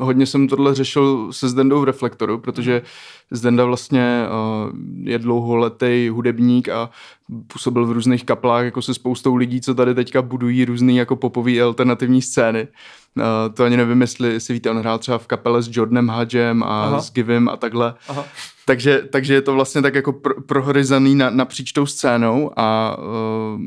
hodně 0.00 0.26
jsem 0.26 0.48
tohle 0.48 0.74
řešil 0.74 1.32
se 1.32 1.48
Zdendou 1.48 1.80
v 1.80 1.84
Reflektoru, 1.84 2.38
protože 2.38 2.82
Zdenda 3.30 3.64
vlastně 3.64 4.26
uh, 4.26 4.76
je 5.02 5.18
dlouholetý 5.18 6.08
hudebník 6.08 6.68
a 6.68 6.90
působil 7.46 7.86
v 7.86 7.92
různých 7.92 8.24
kaplách 8.24 8.64
jako 8.64 8.82
se 8.82 8.94
spoustou 8.94 9.34
lidí, 9.34 9.60
co 9.60 9.74
tady 9.74 9.94
teďka 9.94 10.22
budují 10.22 10.64
různé 10.64 10.92
jako 10.92 11.16
popové 11.16 11.60
alternativní 11.62 12.22
scény. 12.22 12.68
Uh, 13.16 13.54
to 13.54 13.64
ani 13.64 13.76
nevím, 13.76 14.00
jestli 14.00 14.40
si 14.40 14.52
víte, 14.52 14.70
on 14.70 14.78
hrál 14.78 14.98
třeba 14.98 15.18
v 15.18 15.26
kapele 15.26 15.62
s 15.62 15.68
Jordanem 15.72 16.08
Hadgem 16.08 16.62
a 16.62 16.84
Aha. 16.84 17.00
s 17.00 17.12
Givim 17.12 17.48
a 17.48 17.56
takhle. 17.56 17.94
Aha. 18.08 18.24
Takže, 18.64 19.02
takže 19.12 19.34
je 19.34 19.42
to 19.42 19.52
vlastně 19.52 19.82
tak 19.82 19.94
jako 19.94 20.12
pro, 20.12 20.42
prohryzaný 20.42 21.14
na, 21.14 21.30
napříč 21.30 21.72
tou 21.72 21.86
scénou 21.86 22.50
a 22.56 22.96
uh, 22.98 23.60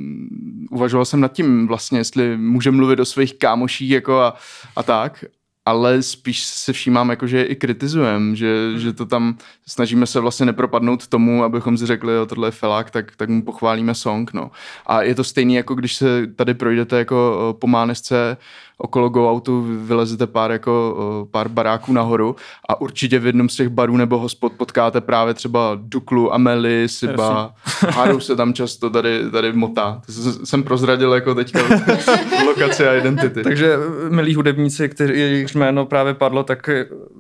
uvažoval 0.71 1.05
jsem 1.05 1.19
nad 1.19 1.33
tím 1.33 1.67
vlastně, 1.67 1.99
jestli 1.99 2.37
může 2.37 2.71
mluvit 2.71 2.99
o 2.99 3.05
svých 3.05 3.33
kámoších 3.33 3.89
jako 3.91 4.19
a, 4.19 4.33
a 4.75 4.83
tak. 4.83 5.25
Ale 5.69 6.01
spíš 6.01 6.43
se 6.43 6.73
všímám, 6.73 7.09
jako, 7.09 7.27
že 7.27 7.43
i 7.43 7.55
kritizujem, 7.55 8.35
že, 8.35 8.79
že 8.79 8.93
to 8.93 9.05
tam 9.05 9.38
snažíme 9.67 10.05
se 10.05 10.19
vlastně 10.19 10.45
nepropadnout 10.45 11.07
tomu, 11.07 11.43
abychom 11.43 11.77
si 11.77 11.85
řekli, 11.85 12.13
jo, 12.13 12.25
tohle 12.25 12.47
je 12.47 12.51
felák, 12.51 12.91
tak, 12.91 13.15
tak 13.15 13.29
mu 13.29 13.41
pochválíme 13.41 13.95
song, 13.95 14.33
no. 14.33 14.51
A 14.85 15.01
je 15.01 15.15
to 15.15 15.23
stejný, 15.23 15.55
jako 15.55 15.75
když 15.75 15.95
se 15.95 16.27
tady 16.35 16.53
projdete 16.53 16.97
jako 16.97 17.55
po 17.59 17.67
Mánesce 17.67 18.38
okolo 18.79 19.09
go 19.09 19.31
autu 19.31 19.65
vylezete 19.86 20.27
pár, 20.27 20.51
jako, 20.51 20.98
pár 21.31 21.48
baráků 21.48 21.93
nahoru 21.93 22.36
a 22.69 22.81
určitě 22.81 23.19
v 23.19 23.25
jednom 23.25 23.50
z 23.50 23.55
těch 23.55 23.69
barů 23.69 23.98
nebo 23.98 24.19
hospod 24.19 24.53
potkáte 24.53 25.01
právě 25.01 25.33
třeba 25.33 25.77
Duklu, 25.81 26.33
Ameli, 26.33 26.89
Siba, 26.89 27.53
Haru 27.89 28.19
se 28.19 28.36
tam 28.36 28.53
často 28.53 28.89
tady, 28.89 29.31
tady 29.31 29.53
motá. 29.53 30.01
To 30.05 30.45
jsem 30.45 30.63
prozradil 30.63 31.13
jako 31.13 31.36
teďka 31.36 31.59
lokace 32.45 32.89
a 32.89 32.93
identity. 32.93 33.43
Takže 33.43 33.77
milí 34.09 34.36
hudebníci, 34.36 34.89
kteří 34.89 35.45
jméno 35.55 35.86
právě 35.86 36.13
padlo, 36.13 36.43
tak 36.43 36.69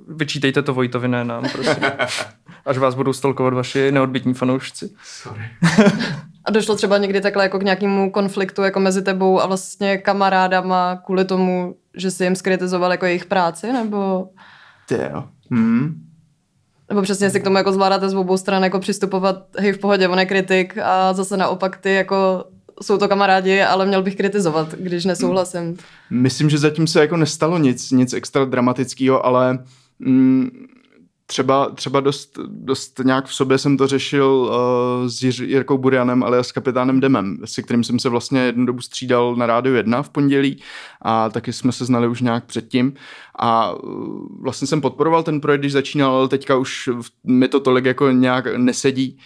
vyčítejte 0.07 0.61
to 0.61 0.73
Vojtovi, 0.73 1.07
ne 1.07 1.23
nám, 1.25 1.43
prosím. 1.51 1.83
Až 2.65 2.77
vás 2.77 2.95
budou 2.95 3.13
stolkovat 3.13 3.53
vaši 3.53 3.91
neodbitní 3.91 4.33
fanoušci. 4.33 4.89
Sorry. 5.03 5.41
A 6.49 6.51
došlo 6.51 6.75
třeba 6.75 6.97
někdy 6.97 7.21
takhle 7.21 7.43
jako 7.43 7.59
k 7.59 7.63
nějakému 7.63 8.11
konfliktu 8.11 8.61
jako 8.61 8.79
mezi 8.79 9.01
tebou 9.01 9.41
a 9.41 9.47
vlastně 9.47 9.97
kamarádama 9.97 11.01
kvůli 11.05 11.25
tomu, 11.25 11.75
že 11.97 12.11
si 12.11 12.23
jim 12.23 12.35
skritizoval 12.35 12.91
jako 12.91 13.05
jejich 13.05 13.25
práci, 13.25 13.73
nebo... 13.73 14.29
Ty 14.87 14.95
jo. 15.13 15.23
Hmm. 15.51 15.95
Nebo 16.89 17.01
přesně 17.01 17.29
si 17.29 17.39
k 17.39 17.43
tomu 17.43 17.57
jako 17.57 17.71
zvládáte 17.71 18.09
z 18.09 18.15
obou 18.15 18.37
stran 18.37 18.63
jako 18.63 18.79
přistupovat, 18.79 19.35
hej 19.57 19.71
v 19.71 19.77
pohodě, 19.77 20.07
on 20.07 20.19
je 20.19 20.25
kritik 20.25 20.77
a 20.77 21.13
zase 21.13 21.37
naopak 21.37 21.77
ty 21.77 21.93
jako 21.93 22.45
jsou 22.81 22.97
to 22.97 23.07
kamarádi, 23.07 23.61
ale 23.61 23.85
měl 23.85 24.03
bych 24.03 24.15
kritizovat, 24.15 24.75
když 24.79 25.05
nesouhlasím. 25.05 25.77
Myslím, 26.09 26.49
že 26.49 26.57
zatím 26.57 26.87
se 26.87 27.01
jako 27.01 27.17
nestalo 27.17 27.57
nic, 27.57 27.91
nic 27.91 28.13
extra 28.13 28.45
dramatického, 28.45 29.25
ale 29.25 29.59
mm, 29.99 30.49
třeba, 31.29 31.69
třeba 31.69 31.99
dost, 31.99 32.39
dost 32.47 32.99
nějak 33.03 33.25
v 33.25 33.33
sobě 33.33 33.57
jsem 33.57 33.77
to 33.77 33.87
řešil 33.87 34.27
uh, 34.27 35.07
s 35.07 35.21
Jir- 35.21 35.45
Jirkou 35.45 35.77
Burianem, 35.77 36.23
ale 36.23 36.43
s 36.43 36.51
kapitánem 36.51 36.99
Demem, 36.99 37.37
se 37.45 37.61
kterým 37.61 37.83
jsem 37.83 37.99
se 37.99 38.09
vlastně 38.09 38.39
jednu 38.39 38.65
dobu 38.65 38.81
střídal 38.81 39.35
na 39.35 39.45
Rádiu 39.45 39.75
1 39.75 40.03
v 40.03 40.09
pondělí 40.09 40.61
a 41.01 41.29
taky 41.29 41.53
jsme 41.53 41.71
se 41.71 41.85
znali 41.85 42.07
už 42.07 42.21
nějak 42.21 42.45
předtím. 42.45 42.93
A 43.39 43.73
uh, 43.73 44.41
vlastně 44.41 44.67
jsem 44.67 44.81
podporoval 44.81 45.23
ten 45.23 45.41
projekt, 45.41 45.61
když 45.61 45.71
začínal, 45.71 46.15
ale 46.15 46.27
teďka 46.27 46.57
už 46.57 46.89
mi 47.23 47.47
to 47.47 47.59
tolik 47.59 47.85
jako 47.85 48.11
nějak 48.11 48.45
nesedí. 48.57 49.19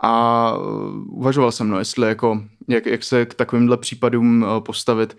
A 0.00 0.54
uh, 0.56 1.18
uvažoval 1.18 1.52
jsem, 1.52 1.68
no, 1.68 1.78
jestli 1.78 2.08
jako, 2.08 2.42
jak, 2.68 2.86
jak 2.86 3.04
se 3.04 3.26
k 3.26 3.34
takovýmhle 3.34 3.76
případům 3.76 4.46
postavit. 4.58 5.16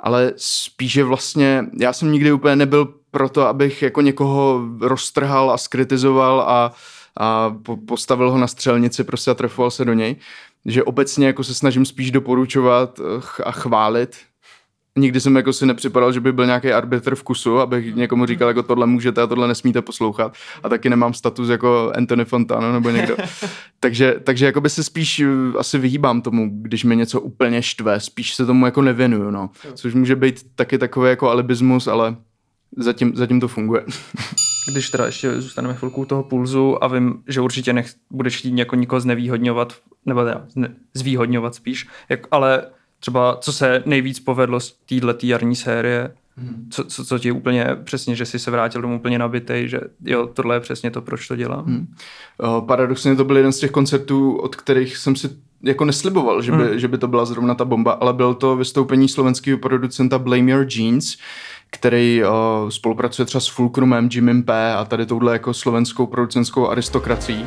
Ale 0.00 0.32
spíše 0.36 1.04
vlastně, 1.04 1.64
já 1.80 1.92
jsem 1.92 2.12
nikdy 2.12 2.32
úplně 2.32 2.56
nebyl 2.56 2.97
proto, 3.10 3.46
abych 3.46 3.82
jako 3.82 4.00
někoho 4.00 4.60
roztrhal 4.80 5.50
a 5.50 5.58
skritizoval 5.58 6.40
a, 6.40 6.72
a 7.20 7.56
postavil 7.86 8.30
ho 8.30 8.38
na 8.38 8.46
střelnici 8.46 9.04
prostě 9.04 9.30
a 9.30 9.34
trefoval 9.34 9.70
se 9.70 9.84
do 9.84 9.92
něj. 9.92 10.16
Že 10.64 10.84
obecně 10.84 11.26
jako 11.26 11.44
se 11.44 11.54
snažím 11.54 11.86
spíš 11.86 12.10
doporučovat 12.10 13.00
eh, 13.00 13.42
a 13.42 13.52
chválit, 13.52 14.16
nikdy 14.98 15.20
jsem 15.20 15.36
jako 15.36 15.52
si 15.52 15.66
nepřipadal, 15.66 16.12
že 16.12 16.20
by 16.20 16.32
byl 16.32 16.46
nějaký 16.46 16.72
arbitr 16.72 17.14
vkusu, 17.14 17.58
abych 17.58 17.94
někomu 17.94 18.26
říkal, 18.26 18.48
jako 18.48 18.62
tohle 18.62 18.86
můžete 18.86 19.22
a 19.22 19.26
tohle 19.26 19.48
nesmíte 19.48 19.82
poslouchat. 19.82 20.34
A 20.62 20.68
taky 20.68 20.90
nemám 20.90 21.14
status 21.14 21.48
jako 21.48 21.92
Anthony 21.94 22.24
Fontano 22.24 22.72
nebo 22.72 22.90
někdo. 22.90 23.16
takže, 23.80 24.14
takže 24.24 24.46
jako 24.46 24.60
by 24.60 24.70
se 24.70 24.84
spíš 24.84 25.20
uh, 25.20 25.58
asi 25.58 25.78
vyhýbám 25.78 26.22
tomu, 26.22 26.50
když 26.52 26.84
mi 26.84 26.96
něco 26.96 27.20
úplně 27.20 27.62
štve, 27.62 28.00
spíš 28.00 28.34
se 28.34 28.46
tomu 28.46 28.64
jako 28.64 28.82
nevěnuju, 28.82 29.30
no. 29.30 29.50
Což 29.74 29.94
může 29.94 30.16
být 30.16 30.40
taky 30.54 30.78
takový 30.78 31.08
jako 31.08 31.30
alibismus, 31.30 31.86
ale 31.86 32.16
zatím, 32.76 33.12
zatím 33.16 33.40
to 33.40 33.48
funguje. 33.48 33.84
Když 34.72 34.90
teda 34.90 35.06
ještě 35.06 35.40
zůstaneme 35.40 35.74
chvilku 35.74 36.04
toho 36.04 36.22
pulzu 36.22 36.84
a 36.84 36.88
vím, 36.88 37.22
že 37.28 37.40
určitě 37.40 37.72
nech, 37.72 37.90
budeš 38.10 38.36
chtít 38.36 38.58
jako 38.58 38.76
nikoho 38.76 39.00
znevýhodňovat, 39.00 39.76
nebo 40.06 40.24
teda 40.24 40.46
zvýhodňovat 40.94 41.54
spíš, 41.54 41.88
jak, 42.08 42.20
ale 42.30 42.66
třeba 43.00 43.36
co 43.40 43.52
se 43.52 43.82
nejvíc 43.86 44.20
povedlo 44.20 44.60
z 44.60 44.76
této 44.86 45.26
jarní 45.26 45.56
série, 45.56 46.14
hmm. 46.36 46.66
co, 46.70 46.84
co, 46.84 47.04
co 47.04 47.18
ti 47.18 47.32
úplně 47.32 47.66
přesně, 47.84 48.16
že 48.16 48.26
jsi 48.26 48.38
se 48.38 48.50
vrátil 48.50 48.82
domů 48.82 48.96
úplně 48.96 49.18
nabitej, 49.18 49.68
že 49.68 49.80
jo, 50.04 50.26
tohle 50.26 50.56
je 50.56 50.60
přesně 50.60 50.90
to, 50.90 51.02
proč 51.02 51.28
to 51.28 51.36
dělám. 51.36 51.64
Hmm. 51.64 51.86
Uh, 52.42 52.66
paradoxně 52.66 53.16
to 53.16 53.24
byl 53.24 53.36
jeden 53.36 53.52
z 53.52 53.58
těch 53.58 53.70
koncertů, 53.70 54.36
od 54.36 54.56
kterých 54.56 54.96
jsem 54.96 55.16
si 55.16 55.30
jako 55.62 55.84
nesliboval, 55.84 56.42
že 56.42 56.52
by, 56.52 56.64
hmm. 56.64 56.78
že 56.78 56.88
by 56.88 56.98
to 56.98 57.08
byla 57.08 57.24
zrovna 57.24 57.54
ta 57.54 57.64
bomba, 57.64 57.92
ale 57.92 58.12
byl 58.12 58.34
to 58.34 58.56
vystoupení 58.56 59.08
slovenského 59.08 59.58
producenta 59.58 60.18
Blame 60.18 60.50
Your 60.50 60.66
Jeans, 60.76 61.16
který 61.70 62.22
uh, 62.24 62.68
spolupracuje 62.68 63.26
třeba 63.26 63.40
s 63.40 63.48
Fulcrumem, 63.48 64.08
Jimem 64.12 64.42
P. 64.42 64.74
a 64.74 64.84
tady 64.84 65.06
touhle 65.06 65.32
jako 65.32 65.54
slovenskou 65.54 66.06
producentskou 66.06 66.68
aristokracií. 66.68 67.44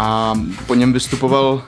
a 0.00 0.34
po 0.66 0.74
něm 0.74 0.92
vystupoval... 0.92 1.62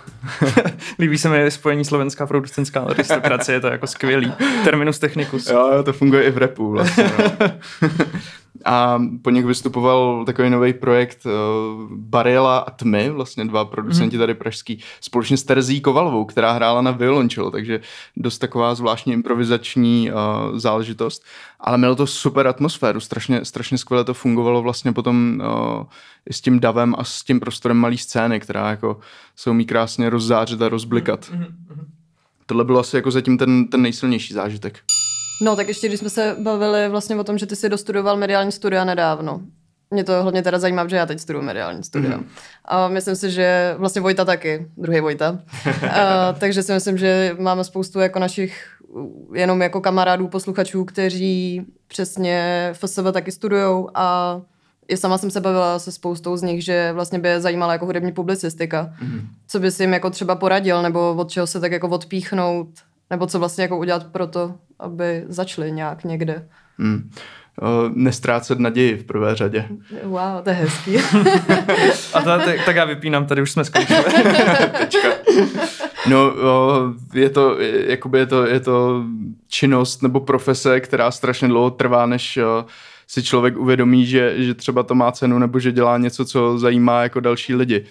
Líbí 0.99 1.19
se 1.19 1.29
mi 1.29 1.51
spojení 1.51 1.85
slovenská 1.85 2.27
producentská 2.27 2.81
aristokracie, 2.81 3.57
je 3.57 3.61
to 3.61 3.67
jako 3.67 3.87
skvělý. 3.87 4.33
Terminus 4.65 4.99
technicus. 4.99 5.51
Jo, 5.51 5.83
to 5.85 5.93
funguje 5.93 6.23
i 6.23 6.31
v 6.31 6.39
repu 6.39 6.71
vlastně. 6.71 7.12
No. 7.19 7.49
a 8.64 9.02
po 9.23 9.31
něk 9.31 9.45
vystupoval 9.45 10.25
takový 10.25 10.50
nový 10.50 10.73
projekt 10.73 11.26
uh, 11.26 11.33
Bariela 11.90 12.59
a 12.59 12.71
Tmy, 12.71 13.11
vlastně 13.11 13.45
dva 13.45 13.64
producenti 13.64 14.16
mm. 14.16 14.21
tady 14.21 14.35
pražský, 14.35 14.81
společně 15.00 15.37
s 15.37 15.45
Terzí 15.45 15.81
Kovalovou, 15.81 16.25
která 16.25 16.52
hrála 16.52 16.83
na 16.83 16.90
violončelo, 16.90 17.50
takže 17.50 17.81
dost 18.16 18.38
taková 18.38 18.75
zvláštní 18.75 19.12
improvizační 19.12 20.11
uh, 20.11 20.59
záležitost. 20.59 21.25
Ale 21.61 21.78
mělo 21.78 21.97
to 21.97 22.07
super 22.07 22.47
atmosféru, 22.47 23.00
strašně, 23.00 23.45
strašně 23.45 23.78
skvěle 23.78 24.04
to 24.04 24.14
fungovalo 24.14 24.62
vlastně 24.62 24.92
potom 24.92 25.42
uh, 25.45 25.85
i 26.31 26.33
s 26.33 26.40
tím 26.40 26.61
davem 26.61 26.95
a 26.99 27.04
s 27.04 27.23
tím 27.23 27.40
prostorem 27.40 27.76
malý 27.76 27.99
scény, 27.99 28.40
která 28.40 28.71
jako 28.71 29.00
se 29.37 29.50
umí 29.50 29.64
krásně 29.64 30.11
rozzářit 30.11 30.62
a 30.62 30.69
rozblikat. 30.69 31.31
Mm. 31.35 31.47
Tohle 32.47 32.64
bylo 32.64 32.81
asi 32.81 32.97
jako 32.97 33.11
zatím 33.11 33.38
ten, 33.38 33.69
ten 33.69 33.83
nejsilnější 33.83 34.35
zážitek. 34.35 34.81
No, 35.41 35.57
tak 35.57 35.69
ještě 35.69 35.89
když 35.89 36.01
jsme 36.01 36.11
se 36.11 36.37
bavili 36.39 36.89
vlastně 36.89 37.17
o 37.17 37.25
tom, 37.25 37.39
že 37.39 37.47
ty 37.47 37.57
jsi 37.57 37.69
dostudoval 37.69 38.17
mediální 38.17 38.53
studia 38.53 38.85
nedávno. 38.85 39.41
Mě 39.91 40.05
to 40.05 40.23
hodně 40.23 40.43
teda 40.43 40.59
zajímá, 40.59 40.89
že 40.89 40.97
já 40.97 41.07
teď 41.07 41.21
studuju 41.21 41.45
mediální 41.45 41.85
studia. 41.85 42.17
Mm. 42.17 42.27
A 42.65 42.89
myslím 42.89 43.17
si, 43.17 43.31
že 43.31 43.75
vlastně 43.79 44.01
Vojta 44.03 44.25
taky, 44.25 44.67
druhý 44.77 45.01
Vojta. 45.01 45.39
a, 45.93 46.33
takže 46.33 46.62
si 46.62 46.73
myslím, 46.73 46.99
že 46.99 47.37
máme 47.39 47.65
spoustu 47.65 48.01
jako 48.01 48.19
našich 48.19 48.65
jenom 49.35 49.62
jako 49.62 49.81
kamarádů, 49.81 50.29
posluchačů, 50.29 50.85
kteří 50.85 51.67
přesně 51.89 52.71
FSV 52.73 53.12
taky 53.12 53.33
studujou 53.33 53.89
a 53.95 54.41
i 54.89 54.97
sama 54.97 55.19
jsem 55.19 55.31
se 55.31 55.41
bavila 55.41 55.79
se 55.79 55.93
spoustou 55.93 56.37
z 56.37 56.43
nich, 56.43 56.65
že 56.65 56.93
vlastně 56.93 57.19
by 57.19 57.29
je 57.29 57.41
zajímala 57.41 57.73
jako 57.73 57.87
hudební 57.87 58.12
publicistika. 58.12 58.95
Mm. 59.03 59.29
Co 59.49 59.61
by 59.61 59.71
si 59.71 59.83
jim 59.83 59.93
jako 59.93 60.11
třeba 60.11 60.35
poradil, 60.35 60.83
nebo 60.83 61.15
od 61.15 61.31
čeho 61.31 61.47
se 61.47 61.61
tak 61.61 61.73
jako 61.73 61.89
odpíchnout, 61.89 62.69
nebo 63.12 63.26
co 63.26 63.38
vlastně 63.38 63.62
jako 63.62 63.78
udělat 63.78 64.07
pro 64.07 64.26
to, 64.26 64.54
aby 64.78 65.25
začali 65.28 65.73
nějak 65.73 66.04
někde. 66.04 66.49
Hmm. 66.78 67.11
O, 67.61 67.90
nestrácet 67.95 68.59
naději 68.59 68.97
v 68.97 69.04
prvé 69.04 69.35
řadě. 69.35 69.69
Wow, 70.02 70.42
to 70.42 70.50
je 70.50 70.57
hezký. 70.57 70.97
A 72.14 72.21
to, 72.21 72.25
tak, 72.25 72.64
tak 72.66 72.76
já 72.76 72.85
vypínám, 72.85 73.26
tady 73.26 73.42
už 73.42 73.50
jsme 73.50 73.64
skončili. 73.64 74.04
Tečka. 74.78 75.09
No, 76.09 76.25
o, 76.26 76.81
je 77.14 77.31
to, 77.31 77.57
jakoby 77.87 78.19
je 78.19 78.26
to, 78.26 78.47
je 78.47 78.61
to 78.61 79.04
činnost 79.49 80.02
nebo 80.02 80.21
profese, 80.21 80.81
která 80.81 81.11
strašně 81.11 81.49
dlouho 81.49 81.71
trvá, 81.71 82.07
než 82.07 82.37
o, 82.37 82.64
si 83.07 83.23
člověk 83.23 83.59
uvědomí, 83.59 84.07
že, 84.07 84.35
že 84.37 84.54
třeba 84.54 84.83
to 84.83 84.95
má 84.95 85.12
cenu 85.12 85.38
nebo 85.38 85.59
že 85.59 85.73
dělá 85.73 85.99
něco, 85.99 86.25
co 86.25 86.59
zajímá 86.59 87.02
jako 87.02 87.21
další 87.21 87.54
lidi 87.54 87.87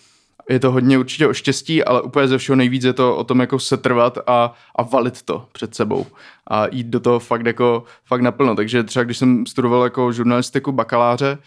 je 0.49 0.59
to 0.59 0.71
hodně 0.71 0.97
určitě 0.97 1.27
o 1.27 1.33
štěstí, 1.33 1.83
ale 1.83 2.01
úplně 2.01 2.27
ze 2.27 2.37
všeho 2.37 2.55
nejvíc 2.55 2.83
je 2.83 2.93
to 2.93 3.15
o 3.15 3.23
tom 3.23 3.39
jako 3.39 3.59
setrvat 3.59 4.17
a, 4.27 4.53
a 4.75 4.83
valit 4.83 5.21
to 5.21 5.45
před 5.51 5.75
sebou 5.75 6.05
a 6.47 6.67
jít 6.71 6.87
do 6.87 6.99
toho 6.99 7.19
fakt 7.19 7.45
jako 7.45 7.83
fakt 8.05 8.21
naplno. 8.21 8.55
Takže 8.55 8.83
třeba 8.83 9.03
když 9.03 9.17
jsem 9.17 9.45
studoval 9.45 9.83
jako 9.83 10.11
žurnalistiku 10.11 10.71
bakaláře, 10.71 11.37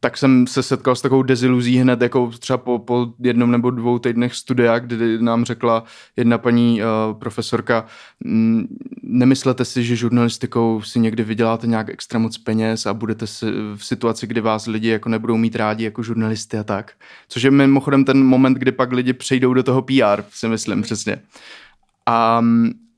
tak 0.00 0.16
jsem 0.16 0.46
se 0.46 0.62
setkal 0.62 0.96
s 0.96 1.02
takovou 1.02 1.22
deziluzí 1.22 1.76
hned 1.76 2.02
jako 2.02 2.30
třeba 2.38 2.58
po, 2.58 2.78
po 2.78 3.06
jednom 3.20 3.50
nebo 3.50 3.70
dvou 3.70 3.98
týdnech 3.98 4.34
studia, 4.34 4.78
kdy 4.78 5.22
nám 5.22 5.44
řekla 5.44 5.84
jedna 6.16 6.38
paní 6.38 6.80
uh, 6.82 7.18
profesorka, 7.18 7.86
mm, 8.24 8.76
nemyslete 9.02 9.64
si, 9.64 9.84
že 9.84 9.96
žurnalistikou 9.96 10.82
si 10.82 11.00
někdy 11.00 11.22
vyděláte 11.22 11.66
nějak 11.66 11.88
extra 11.88 12.18
moc 12.18 12.38
peněz 12.38 12.86
a 12.86 12.94
budete 12.94 13.26
si 13.26 13.46
v 13.76 13.84
situaci, 13.84 14.26
kdy 14.26 14.40
vás 14.40 14.66
lidi 14.66 14.88
jako 14.88 15.08
nebudou 15.08 15.36
mít 15.36 15.56
rádi 15.56 15.84
jako 15.84 16.02
žurnalisty 16.02 16.58
a 16.58 16.64
tak. 16.64 16.92
Což 17.28 17.42
je 17.42 17.50
mimochodem 17.50 18.04
ten 18.04 18.24
moment, 18.24 18.54
kdy 18.54 18.72
pak 18.72 18.92
lidi 18.92 19.12
přejdou 19.12 19.54
do 19.54 19.62
toho 19.62 19.82
PR, 19.82 20.22
si 20.30 20.48
myslím 20.48 20.82
přesně. 20.82 21.22
A 22.06 22.44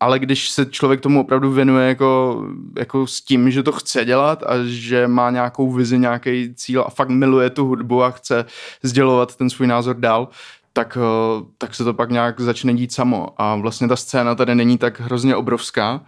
ale 0.01 0.19
když 0.19 0.51
se 0.51 0.67
člověk 0.67 1.01
tomu 1.01 1.21
opravdu 1.21 1.53
věnuje 1.53 1.89
jako, 1.89 2.43
jako 2.79 3.07
s 3.07 3.21
tím, 3.21 3.51
že 3.51 3.63
to 3.63 3.73
chce 3.73 4.05
dělat 4.05 4.43
a 4.43 4.53
že 4.65 5.09
má 5.09 5.31
nějakou 5.31 5.73
vizi, 5.73 5.99
nějaký 5.99 6.55
cíl 6.55 6.85
a 6.87 6.91
fakt 6.91 7.09
miluje 7.09 7.51
tu 7.51 7.67
hudbu 7.67 8.03
a 8.03 8.11
chce 8.11 8.45
sdělovat 8.83 9.37
ten 9.37 9.51
svůj 9.51 9.69
názor 9.69 9.97
dál, 9.97 10.29
tak, 10.73 10.99
eh, 11.01 11.45
tak 11.59 11.75
se 11.75 11.85
to 11.85 11.95
pak 11.95 12.11
nějak 12.11 12.41
začne 12.41 12.75
dít 12.75 12.93
samo. 12.93 13.29
A 13.37 13.57
vlastně 13.57 13.89
ta 13.89 13.97
scéna 13.97 14.35
tady 14.35 14.55
není 14.55 14.79
tak 14.79 15.01
hrozně 15.01 15.37
obrovská, 15.37 16.01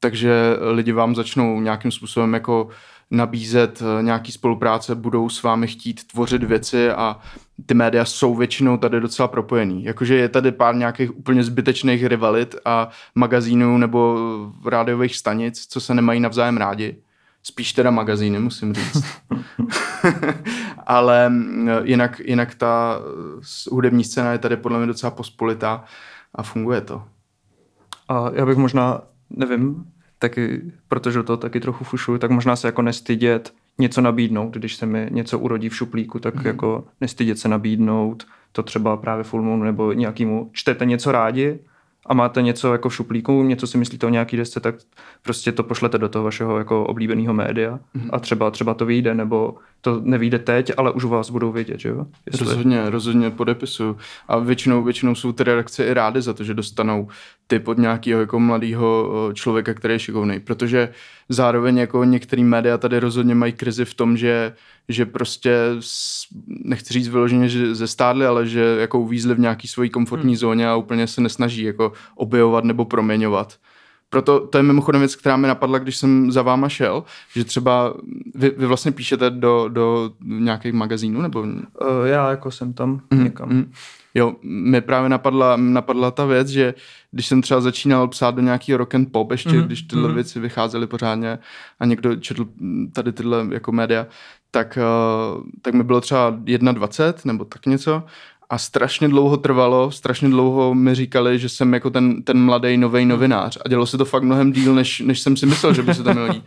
takže 0.00 0.56
lidi 0.72 0.92
vám 0.92 1.14
začnou 1.14 1.60
nějakým 1.60 1.90
způsobem 1.90 2.34
jako 2.34 2.68
nabízet 3.10 3.82
eh, 3.82 4.02
nějaký 4.02 4.32
spolupráce, 4.32 4.94
budou 4.94 5.28
s 5.28 5.42
vámi 5.42 5.66
chtít 5.66 6.06
tvořit 6.06 6.42
věci 6.42 6.90
a 6.90 7.20
ty 7.66 7.74
média 7.74 8.04
jsou 8.04 8.34
většinou 8.34 8.76
tady 8.76 9.00
docela 9.00 9.28
propojený. 9.28 9.84
Jakože 9.84 10.14
je 10.14 10.28
tady 10.28 10.52
pár 10.52 10.76
nějakých 10.76 11.16
úplně 11.16 11.44
zbytečných 11.44 12.06
rivalit 12.06 12.56
a 12.64 12.88
magazínů 13.14 13.78
nebo 13.78 14.18
rádiových 14.66 15.16
stanic, 15.16 15.66
co 15.66 15.80
se 15.80 15.94
nemají 15.94 16.20
navzájem 16.20 16.56
rádi. 16.56 16.96
Spíš 17.42 17.72
teda 17.72 17.90
magazíny, 17.90 18.38
musím 18.38 18.74
říct. 18.74 19.04
Ale 20.86 21.28
mm, 21.28 21.68
jinak, 21.82 22.20
jinak 22.24 22.54
ta 22.54 23.00
hudební 23.70 24.04
scéna 24.04 24.32
je 24.32 24.38
tady 24.38 24.56
podle 24.56 24.78
mě 24.78 24.86
docela 24.86 25.10
pospolitá 25.10 25.84
a 26.34 26.42
funguje 26.42 26.80
to. 26.80 27.04
A 28.08 28.30
já 28.32 28.46
bych 28.46 28.56
možná, 28.56 29.00
nevím, 29.30 29.84
taky, 30.18 30.62
protože 30.88 31.22
to 31.22 31.36
taky 31.36 31.60
trochu 31.60 31.84
fušuju, 31.84 32.18
tak 32.18 32.30
možná 32.30 32.56
se 32.56 32.68
jako 32.68 32.82
nestydět 32.82 33.54
něco 33.78 34.00
nabídnout, 34.00 34.54
když 34.54 34.76
se 34.76 34.86
mi 34.86 35.08
něco 35.10 35.38
urodí 35.38 35.68
v 35.68 35.76
šuplíku, 35.76 36.18
tak 36.18 36.34
mm-hmm. 36.34 36.46
jako 36.46 36.84
nestydět 37.00 37.38
se 37.38 37.48
nabídnout, 37.48 38.26
to 38.52 38.62
třeba 38.62 38.96
právě 38.96 39.24
Full 39.24 39.56
nebo 39.56 39.92
nějakýmu, 39.92 40.50
čtete 40.52 40.86
něco 40.86 41.12
rádi 41.12 41.58
a 42.06 42.14
máte 42.14 42.42
něco 42.42 42.72
jako 42.72 42.88
v 42.88 42.94
šuplíku, 42.94 43.42
něco 43.42 43.66
si 43.66 43.78
myslíte 43.78 44.06
o 44.06 44.10
nějaký 44.10 44.36
desce, 44.36 44.60
tak 44.60 44.74
prostě 45.22 45.52
to 45.52 45.62
pošlete 45.62 45.98
do 45.98 46.08
toho 46.08 46.24
vašeho 46.24 46.58
jako 46.58 46.86
oblíbeného 46.86 47.34
média 47.34 47.78
mm-hmm. 47.96 48.08
a 48.12 48.18
třeba, 48.18 48.50
třeba 48.50 48.74
to 48.74 48.86
vyjde, 48.86 49.14
nebo 49.14 49.54
to 49.84 50.00
nevíde 50.04 50.38
teď, 50.38 50.72
ale 50.76 50.92
už 50.92 51.04
u 51.04 51.08
vás 51.08 51.30
budou 51.30 51.52
vědět, 51.52 51.80
že 51.80 51.88
jo? 51.88 52.06
Jestli... 52.26 52.46
Rozhodně, 52.46 52.90
rozhodně 52.90 53.30
podepisu. 53.30 53.96
A 54.28 54.38
většinou, 54.38 54.82
většinou 54.82 55.14
jsou 55.14 55.32
ty 55.32 55.44
redakce 55.44 55.86
i 55.86 55.94
rády 55.94 56.22
za 56.22 56.32
to, 56.32 56.44
že 56.44 56.54
dostanou 56.54 57.08
typ 57.46 57.68
od 57.68 57.78
nějakého 57.78 58.20
jako 58.20 58.40
mladého 58.40 59.10
člověka, 59.34 59.74
který 59.74 59.94
je 59.94 59.98
šikovný, 59.98 60.40
protože 60.40 60.88
zároveň 61.28 61.76
jako 61.76 62.04
některý 62.04 62.44
média 62.44 62.78
tady 62.78 62.98
rozhodně 62.98 63.34
mají 63.34 63.52
krizi 63.52 63.84
v 63.84 63.94
tom, 63.94 64.16
že, 64.16 64.52
že 64.88 65.06
prostě 65.06 65.56
nechci 66.64 66.94
říct 66.94 67.08
vyloženě, 67.08 67.48
že 67.48 67.74
ze 67.74 67.86
stádly, 67.86 68.26
ale 68.26 68.46
že 68.46 68.76
jako 68.80 69.00
uvízli 69.00 69.34
v 69.34 69.38
nějaký 69.38 69.68
svojí 69.68 69.90
komfortní 69.90 70.32
hmm. 70.32 70.36
zóně 70.36 70.68
a 70.68 70.76
úplně 70.76 71.06
se 71.06 71.20
nesnaží 71.20 71.62
jako 71.62 71.92
objevovat 72.16 72.64
nebo 72.64 72.84
proměňovat. 72.84 73.56
Proto 74.14 74.40
to 74.40 74.58
je 74.58 74.62
mimochodem 74.62 75.00
věc, 75.00 75.16
která 75.16 75.36
mi 75.36 75.48
napadla, 75.48 75.78
když 75.78 75.96
jsem 75.96 76.32
za 76.32 76.42
váma 76.42 76.68
šel, 76.68 77.04
že 77.36 77.44
třeba 77.44 77.94
vy, 78.34 78.50
vy 78.56 78.66
vlastně 78.66 78.92
píšete 78.92 79.30
do, 79.30 79.68
do 79.68 80.12
nějakých 80.22 80.72
magazínů, 80.72 81.22
nebo? 81.22 81.40
Uh, 81.40 81.48
já 82.04 82.30
jako 82.30 82.50
jsem 82.50 82.72
tam 82.72 83.00
mm, 83.10 83.24
někam. 83.24 83.48
Mm. 83.48 83.72
Jo, 84.14 84.34
mi 84.42 84.80
právě 84.80 85.08
napadla, 85.08 85.56
napadla 85.56 86.10
ta 86.10 86.24
věc, 86.24 86.48
že 86.48 86.74
když 87.10 87.26
jsem 87.26 87.42
třeba 87.42 87.60
začínal 87.60 88.08
psát 88.08 88.34
do 88.34 88.42
nějaký 88.42 88.74
rock 88.74 88.94
and 88.94 89.12
pop, 89.12 89.30
ještě 89.30 89.52
mm, 89.52 89.62
když 89.62 89.82
tyhle 89.82 90.08
mm. 90.08 90.14
věci 90.14 90.40
vycházely 90.40 90.86
pořádně 90.86 91.38
a 91.80 91.84
někdo 91.84 92.16
četl 92.16 92.46
tady 92.92 93.12
tyhle 93.12 93.46
jako 93.50 93.72
média, 93.72 94.06
tak, 94.50 94.78
uh, 95.36 95.42
tak 95.62 95.74
mi 95.74 95.84
bylo 95.84 96.00
třeba 96.00 96.30
21 96.30 97.32
nebo 97.32 97.44
tak 97.44 97.66
něco 97.66 98.02
a 98.50 98.58
strašně 98.58 99.08
dlouho 99.08 99.36
trvalo, 99.36 99.90
strašně 99.90 100.28
dlouho 100.28 100.74
mi 100.74 100.94
říkali, 100.94 101.38
že 101.38 101.48
jsem 101.48 101.74
jako 101.74 101.90
ten, 101.90 102.22
ten 102.22 102.38
mladý 102.38 102.76
nový 102.76 103.06
novinář 103.06 103.58
a 103.64 103.68
dělo 103.68 103.86
se 103.86 103.98
to 103.98 104.04
fakt 104.04 104.22
mnohem 104.22 104.52
díl, 104.52 104.74
než, 104.74 105.00
než 105.00 105.20
jsem 105.20 105.36
si 105.36 105.46
myslel, 105.46 105.74
že 105.74 105.82
by 105.82 105.94
se 105.94 106.02
to 106.02 106.12
mělo 106.12 106.28
dít. 106.28 106.44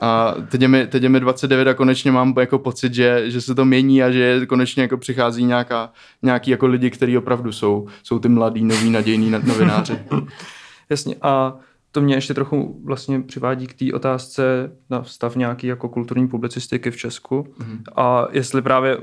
A 0.00 0.34
teď 0.50 0.62
je, 0.62 0.68
mi, 0.68 0.86
teď 0.86 1.02
je 1.02 1.08
mi 1.08 1.20
29 1.20 1.68
a 1.68 1.74
konečně 1.74 2.12
mám 2.12 2.34
jako 2.40 2.58
pocit, 2.58 2.94
že, 2.94 3.30
že 3.30 3.40
se 3.40 3.54
to 3.54 3.64
mění 3.64 4.02
a 4.02 4.10
že 4.10 4.46
konečně 4.46 4.82
jako 4.82 4.96
přichází 4.96 5.44
nějaká, 5.44 5.92
nějaký 6.22 6.50
jako 6.50 6.66
lidi, 6.66 6.90
kteří 6.90 7.18
opravdu 7.18 7.52
jsou, 7.52 7.86
jsou 8.02 8.18
ty 8.18 8.28
mladí, 8.28 8.64
noví, 8.64 8.90
nadějní 8.90 9.30
novináři. 9.30 9.98
Jasně 10.90 11.16
a 11.22 11.56
to 11.92 12.00
mě 12.00 12.14
ještě 12.14 12.34
trochu 12.34 12.80
vlastně 12.84 13.20
přivádí 13.20 13.66
k 13.66 13.74
té 13.74 13.92
otázce 13.92 14.72
na 14.90 15.04
stav 15.04 15.36
nějaký 15.36 15.66
jako 15.66 15.88
kulturní 15.88 16.28
publicistiky 16.28 16.90
v 16.90 16.96
Česku 16.96 17.48
mm-hmm. 17.58 17.82
a 17.96 18.26
jestli 18.32 18.62
právě 18.62 18.98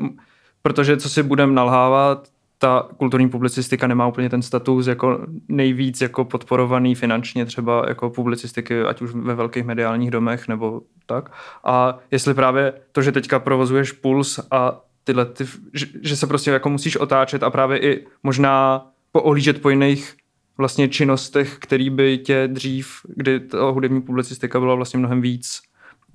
protože 0.64 0.98
co 0.98 1.10
si 1.10 1.24
budeme 1.24 1.54
nalhávat, 1.54 2.28
ta 2.58 2.88
kulturní 2.98 3.30
publicistika 3.30 3.88
nemá 3.88 4.08
úplně 4.08 4.30
ten 4.30 4.42
status 4.42 4.88
jako 4.88 5.20
nejvíc 5.48 6.02
jako 6.02 6.26
podporovaný 6.26 6.96
finančně 6.96 7.46
třeba 7.46 7.86
jako 7.88 8.10
publicistiky, 8.10 8.82
ať 8.82 9.02
už 9.02 9.12
ve 9.14 9.36
velkých 9.36 9.66
mediálních 9.66 10.12
domech 10.12 10.48
nebo 10.48 10.82
tak. 11.06 11.32
A 11.64 12.00
jestli 12.12 12.34
právě 12.34 12.74
to, 12.92 13.02
že 13.02 13.12
teďka 13.12 13.40
provozuješ 13.40 13.92
Puls 13.92 14.40
a 14.52 14.82
tyhle, 15.04 15.26
ty, 15.26 15.46
že, 15.74 15.86
že 16.02 16.18
se 16.18 16.28
prostě 16.28 16.52
jako 16.52 16.70
musíš 16.70 16.98
otáčet 16.98 17.44
a 17.44 17.50
právě 17.50 17.80
i 17.80 18.06
možná 18.24 18.86
poohlížet 19.12 19.62
po 19.62 19.70
jiných 19.70 20.16
vlastně 20.58 20.90
činnostech, 20.90 21.58
který 21.60 21.90
by 21.90 22.18
tě 22.18 22.48
dřív, 22.48 22.88
kdy 23.16 23.40
ta 23.40 23.70
hudební 23.70 24.02
publicistika 24.02 24.60
byla 24.60 24.76
vlastně 24.76 25.00
mnohem 25.00 25.22
víc, 25.22 25.62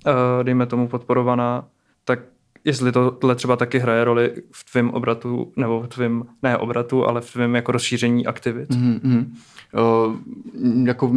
uh, 0.05 0.43
dejme 0.43 0.65
tomu, 0.65 0.87
podporovaná, 0.87 1.67
jestli 2.69 2.91
tohle 2.91 3.35
třeba 3.35 3.55
taky 3.55 3.79
hraje 3.79 4.03
roli 4.03 4.33
v 4.51 4.71
tvém 4.71 4.89
obratu, 4.89 5.53
nebo 5.55 5.81
v 5.81 5.87
tvém, 5.87 6.23
ne 6.43 6.57
obratu, 6.57 7.07
ale 7.07 7.21
v 7.21 7.33
tvém 7.33 7.55
jako 7.55 7.71
rozšíření 7.71 8.27
aktivit. 8.27 8.69
Mm-hmm. 8.69 9.25
O, 9.75 10.15
jako 10.85 11.11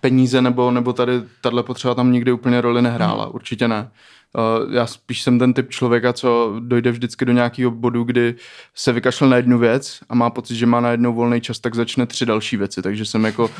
peníze 0.00 0.42
nebo, 0.42 0.70
nebo 0.70 0.92
tady 0.92 1.12
tahle 1.40 1.62
potřeba 1.62 1.94
tam 1.94 2.12
nikdy 2.12 2.32
úplně 2.32 2.60
roli 2.60 2.82
nehrála, 2.82 3.26
mm. 3.26 3.30
určitě 3.34 3.68
ne. 3.68 3.90
Uh, 4.34 4.74
já 4.74 4.86
spíš 4.86 5.22
jsem 5.22 5.38
ten 5.38 5.54
typ 5.54 5.70
člověka, 5.70 6.12
co 6.12 6.56
dojde 6.58 6.90
vždycky 6.90 7.24
do 7.24 7.32
nějakého 7.32 7.70
bodu, 7.70 8.04
kdy 8.04 8.34
se 8.74 8.92
vykašle 8.92 9.28
na 9.28 9.36
jednu 9.36 9.58
věc 9.58 10.00
a 10.08 10.14
má 10.14 10.30
pocit, 10.30 10.56
že 10.56 10.66
má 10.66 10.80
na 10.80 10.90
jednou 10.90 11.14
volný 11.14 11.40
čas, 11.40 11.58
tak 11.60 11.74
začne 11.74 12.06
tři 12.06 12.26
další 12.26 12.56
věci. 12.56 12.82
Takže 12.82 13.04
jsem 13.04 13.24
jako 13.24 13.50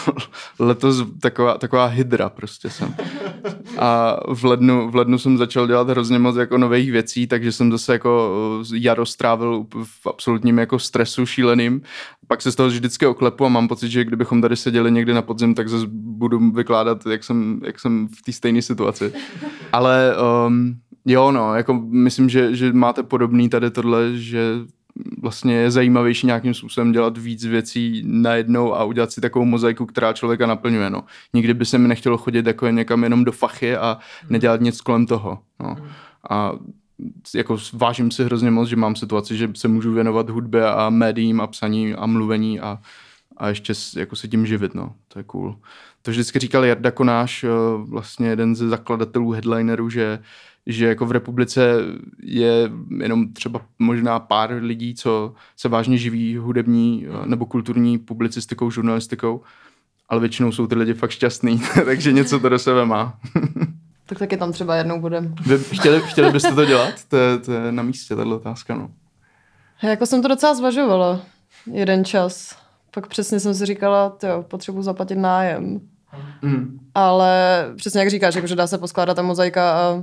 letos 0.58 1.04
taková, 1.20 1.58
taková 1.58 1.86
hydra 1.86 2.28
prostě 2.28 2.70
jsem. 2.70 2.94
A 3.78 4.16
v 4.34 4.44
lednu, 4.44 4.90
v 4.90 4.96
lednu 4.96 5.18
jsem 5.18 5.38
začal 5.38 5.66
dělat 5.66 5.88
hrozně 5.88 6.18
moc 6.18 6.36
jako 6.36 6.58
nových 6.58 6.92
věcí, 6.92 7.26
takže 7.26 7.52
jsem 7.52 7.72
zase 7.72 7.92
jako 7.92 8.30
jaro 8.74 9.06
strávil 9.06 9.66
v 9.84 10.06
absolutním 10.06 10.58
jako 10.58 10.78
stresu 10.78 11.26
šíleným. 11.26 11.82
Pak 12.26 12.42
se 12.42 12.52
z 12.52 12.56
toho 12.56 12.68
vždycky 12.68 13.06
oklepu 13.06 13.44
a 13.46 13.48
mám 13.48 13.68
pocit, 13.68 13.88
že 13.88 14.04
kdybychom 14.04 14.42
tady 14.42 14.56
seděli 14.56 14.92
někdy 14.92 15.14
na 15.14 15.22
podzim, 15.22 15.54
tak 15.54 15.68
zase 15.68 15.86
budu 15.90 16.50
vykládat, 16.50 17.06
jak 17.06 17.24
jsem, 17.24 17.60
jak 17.64 17.80
jsem 17.80 18.08
v 18.08 18.22
té 18.22 18.32
stejné 18.32 18.62
situaci. 18.62 19.12
Ale 19.72 20.14
um, 20.46 20.74
jo, 21.06 21.32
no, 21.32 21.54
jako 21.54 21.82
myslím, 21.90 22.28
že, 22.28 22.56
že 22.56 22.72
máte 22.72 23.02
podobný 23.02 23.48
tady 23.48 23.70
tohle, 23.70 24.10
že 24.14 24.40
vlastně 25.22 25.54
je 25.54 25.70
zajímavější 25.70 26.26
nějakým 26.26 26.54
způsobem 26.54 26.92
dělat 26.92 27.18
víc 27.18 27.44
věcí 27.44 28.02
najednou 28.06 28.74
a 28.74 28.84
udělat 28.84 29.12
si 29.12 29.20
takovou 29.20 29.44
mozaiku, 29.44 29.86
která 29.86 30.12
člověka 30.12 30.46
naplňuje. 30.46 30.90
No. 30.90 31.04
Nikdy 31.34 31.54
by 31.54 31.66
se 31.66 31.78
mi 31.78 31.88
nechtělo 31.88 32.18
chodit 32.18 32.46
jako 32.46 32.68
někam 32.68 33.02
jenom 33.02 33.24
do 33.24 33.32
fachy 33.32 33.76
a 33.76 33.98
nedělat 34.30 34.60
nic 34.60 34.80
kolem 34.80 35.06
toho. 35.06 35.38
No. 35.60 35.76
A 36.30 36.52
jako 37.34 37.56
vážím 37.72 38.10
si 38.10 38.24
hrozně 38.24 38.50
moc, 38.50 38.68
že 38.68 38.76
mám 38.76 38.96
situaci, 38.96 39.36
že 39.36 39.50
se 39.56 39.68
můžu 39.68 39.92
věnovat 39.92 40.30
hudbě 40.30 40.66
a 40.66 40.90
médiím 40.90 41.40
a 41.40 41.46
psaní 41.46 41.94
a 41.94 42.06
mluvení 42.06 42.60
a, 42.60 42.78
a 43.36 43.48
ještě 43.48 43.72
jako 43.96 44.16
se 44.16 44.28
tím 44.28 44.46
živit, 44.46 44.74
no. 44.74 44.94
To 45.08 45.18
je 45.18 45.22
cool. 45.22 45.56
To 46.02 46.10
vždycky 46.10 46.38
říkal 46.38 46.64
Jarda 46.64 46.90
Konáš, 46.90 47.44
eh, 47.44 47.48
vlastně 47.76 48.28
jeden 48.28 48.56
ze 48.56 48.68
zakladatelů 48.68 49.30
headlinerů, 49.30 49.90
že 49.90 50.18
že 50.66 50.86
jako 50.86 51.06
v 51.06 51.12
republice 51.12 51.76
je 52.22 52.70
jenom 53.02 53.32
třeba 53.32 53.60
možná 53.78 54.20
pár 54.20 54.52
lidí, 54.52 54.94
co 54.94 55.34
se 55.56 55.68
vážně 55.68 55.96
živí 55.96 56.36
hudební 56.36 57.06
eh, 57.06 57.26
nebo 57.26 57.46
kulturní 57.46 57.98
publicistikou, 57.98 58.70
žurnalistikou, 58.70 59.40
ale 60.08 60.20
většinou 60.20 60.52
jsou 60.52 60.66
ty 60.66 60.74
lidi 60.74 60.94
fakt 60.94 61.10
šťastný, 61.10 61.62
takže 61.84 62.12
něco 62.12 62.40
to 62.40 62.48
do 62.48 62.58
sebe 62.58 62.86
má. 62.86 63.18
tak 64.06 64.18
taky 64.18 64.36
tam 64.36 64.52
třeba 64.52 64.76
jednou 64.76 65.00
budem. 65.00 65.34
Vy 65.46 65.58
chtěli, 65.58 66.00
chtěli 66.00 66.32
byste 66.32 66.52
to 66.54 66.64
dělat? 66.64 66.94
To 67.08 67.16
je, 67.16 67.38
to 67.38 67.52
je 67.52 67.72
na 67.72 67.82
místě, 67.82 68.16
tato 68.16 68.36
otázka, 68.36 68.74
no. 68.74 68.90
Jako 69.82 70.06
jsem 70.06 70.22
to 70.22 70.28
docela 70.28 70.54
zvažovala 70.54 71.20
jeden 71.72 72.04
čas. 72.04 72.56
Pak 72.94 73.06
přesně 73.06 73.40
jsem 73.40 73.54
si 73.54 73.66
říkala, 73.66 74.16
jo, 74.22 74.44
potřebuji 74.48 74.82
zaplatit 74.82 75.16
nájem. 75.16 75.80
Mm. 76.42 76.78
Ale 76.94 77.64
přesně 77.76 78.00
jak 78.00 78.10
říkáš, 78.10 78.34
jako, 78.34 78.46
že 78.46 78.56
dá 78.56 78.66
se 78.66 78.78
poskládat 78.78 79.14
ta 79.14 79.22
mozaika 79.22 79.72
a 79.72 80.02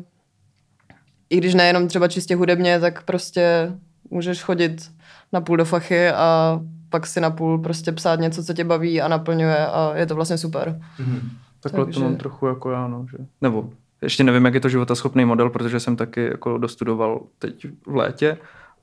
i 1.29 1.37
když 1.37 1.53
nejenom 1.53 1.87
třeba 1.87 2.07
čistě 2.07 2.35
hudebně, 2.35 2.79
tak 2.79 3.03
prostě 3.03 3.71
můžeš 4.09 4.43
chodit 4.43 4.91
na 5.33 5.41
půl 5.41 5.57
do 5.57 5.65
fachy 5.65 6.09
a 6.09 6.59
pak 6.89 7.07
si 7.07 7.21
na 7.21 7.29
půl 7.29 7.59
prostě 7.59 7.91
psát 7.91 8.19
něco, 8.19 8.43
co 8.43 8.53
tě 8.53 8.63
baví 8.63 9.01
a 9.01 9.07
naplňuje 9.07 9.67
a 9.67 9.91
je 9.95 10.05
to 10.05 10.15
vlastně 10.15 10.37
super. 10.37 10.81
Mm-hmm. 10.99 11.21
Takhle 11.59 11.85
Takže... 11.85 11.99
to 11.99 12.05
mám 12.05 12.15
trochu 12.15 12.47
jako 12.47 12.71
já, 12.71 12.87
no, 12.87 13.05
že... 13.11 13.17
Nebo 13.41 13.69
ještě 14.01 14.23
nevím, 14.23 14.45
jak 14.45 14.53
je 14.53 14.59
to 14.59 14.69
životaschopný 14.69 15.25
model, 15.25 15.49
protože 15.49 15.79
jsem 15.79 15.95
taky 15.95 16.25
jako 16.25 16.57
dostudoval 16.57 17.21
teď 17.39 17.67
v 17.87 17.95
létě 17.95 18.37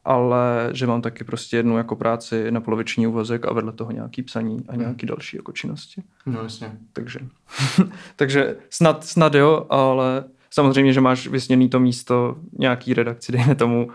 ale 0.07 0.71
že 0.73 0.87
mám 0.87 1.03
taky 1.03 1.25
prostě 1.25 1.57
jednu 1.57 1.79
jako 1.79 1.97
práci 1.97 2.51
na 2.51 2.61
poloviční 2.61 3.07
úvazek 3.07 3.47
a 3.47 3.53
vedle 3.53 3.73
toho 3.73 3.91
nějaký 3.91 4.23
psaní 4.23 4.65
a 4.69 4.77
nějaký 4.77 5.07
další 5.07 5.37
jako 5.37 5.53
činnosti. 5.53 6.03
No 6.27 6.43
jasně. 6.43 6.73
Takže, 6.93 7.21
takže 8.17 8.57
snad, 8.71 9.05
snad 9.05 9.35
jo, 9.35 9.67
ale 9.71 10.25
samozřejmě, 10.57 10.93
že 10.93 11.01
máš 11.01 11.27
vysněný 11.27 11.69
to 11.69 11.81
místo 11.81 12.37
nějaký 12.59 12.95
redakci, 12.95 13.33
dejme 13.33 13.55
tomu, 13.55 13.91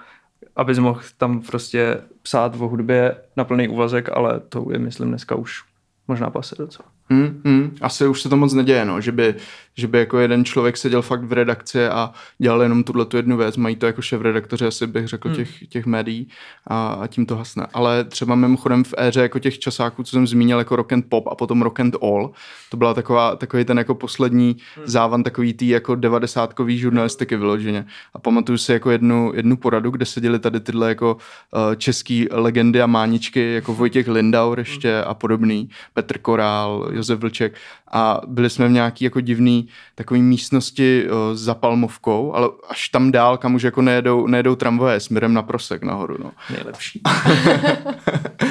abys 0.56 0.80
mohl 0.80 1.02
tam 1.18 1.42
prostě 1.42 1.98
psát 2.22 2.56
o 2.60 2.68
hudbě 2.68 3.16
na 3.38 3.44
plný 3.44 3.68
úvazek, 3.68 4.10
ale 4.14 4.40
to 4.40 4.68
je, 4.72 4.80
myslím, 4.80 5.10
dneska 5.10 5.36
už 5.36 5.64
možná 6.08 6.30
pase 6.30 6.56
docela. 6.58 6.88
Hmm, 7.10 7.42
hmm. 7.46 7.76
Asi 7.82 8.08
už 8.08 8.22
se 8.22 8.30
to 8.30 8.38
moc 8.38 8.54
neděje, 8.54 8.86
no. 8.86 9.02
že, 9.02 9.12
by, 9.12 9.36
že 9.82 9.88
by 9.88 10.00
jako 10.00 10.20
jeden 10.20 10.46
člověk 10.46 10.78
seděl 10.78 11.02
fakt 11.02 11.24
v 11.24 11.34
redakci 11.34 11.88
a 11.88 12.12
dělal 12.38 12.62
jenom 12.62 12.84
tuhle 12.84 13.06
tu 13.06 13.18
jednu 13.18 13.38
věc. 13.38 13.58
Mají 13.58 13.76
to 13.76 13.86
jako 13.86 14.02
šéf 14.02 14.22
redaktoře, 14.22 14.68
asi 14.68 14.88
bych 14.88 15.08
řekl, 15.08 15.28
hmm. 15.28 15.36
těch, 15.36 15.68
těch 15.68 15.86
médií 15.86 16.28
a, 16.68 16.88
a 16.88 17.08
tím 17.08 17.26
to 17.26 17.36
hasne. 17.36 17.68
Ale 17.74 18.04
třeba 18.04 18.36
mimochodem 18.36 18.84
v 18.84 18.94
éře 18.98 19.22
jako 19.22 19.40
těch 19.40 19.60
časáků, 19.60 20.04
co 20.04 20.12
jsem 20.12 20.28
zmínil, 20.28 20.60
jako 20.60 20.76
rock 20.76 20.94
and 20.94 21.06
pop 21.10 21.28
a 21.28 21.36
potom 21.36 21.62
rock 21.62 21.80
and 21.80 21.96
all, 22.02 22.32
to 22.70 22.78
byla 22.78 22.94
taková, 22.94 23.36
takový 23.36 23.66
ten 23.66 23.78
jako 23.78 23.96
poslední 23.96 24.58
hmm. 24.76 24.88
závan 24.88 25.24
takový 25.24 25.54
tý 25.54 25.68
jako 25.68 25.96
devadesátkový 25.96 26.78
žurnalistiky 26.78 27.38
vyloženě. 27.38 27.86
A 28.14 28.20
pamatuju 28.20 28.58
si 28.58 28.72
jako 28.72 28.92
jednu, 28.92 29.32
jednu 29.36 29.58
poradu, 29.58 29.92
kde 29.92 30.06
seděli 30.06 30.40
tady 30.40 30.60
tyhle 30.60 30.90
jako 30.90 31.14
uh, 31.16 31.76
český 31.76 32.28
legendy 32.32 32.82
a 32.82 32.86
máničky, 32.88 33.54
jako 33.54 33.74
Vojtěch 33.74 34.08
Lindau 34.08 34.56
ještě 34.58 34.96
hmm. 34.96 35.04
a 35.08 35.14
podobný, 35.14 35.70
Petr 35.94 36.18
Korál, 36.18 36.90
Josef 36.92 37.20
Vlček 37.20 37.56
a 37.92 38.22
byli 38.28 38.50
jsme 38.50 38.68
v 38.68 38.72
nějaký 38.72 39.06
jako 39.06 39.22
divný 39.22 39.68
takový 39.96 40.22
místnosti 40.22 41.10
o, 41.10 41.36
za 41.36 41.56
Palmovkou, 41.56 42.34
ale 42.34 42.50
až 42.70 42.90
tam 42.90 43.12
dál, 43.12 43.38
kam 43.38 43.56
už 43.56 43.64
jako 43.64 43.82
nejedou, 43.82 44.28
nejedou 44.28 44.56
tramvaje 44.56 45.00
směrem 45.00 45.34
na 45.34 45.42
Prosek 45.42 45.84
nahoru, 45.84 46.16
no. 46.24 46.32
Nejlepší. 46.50 47.02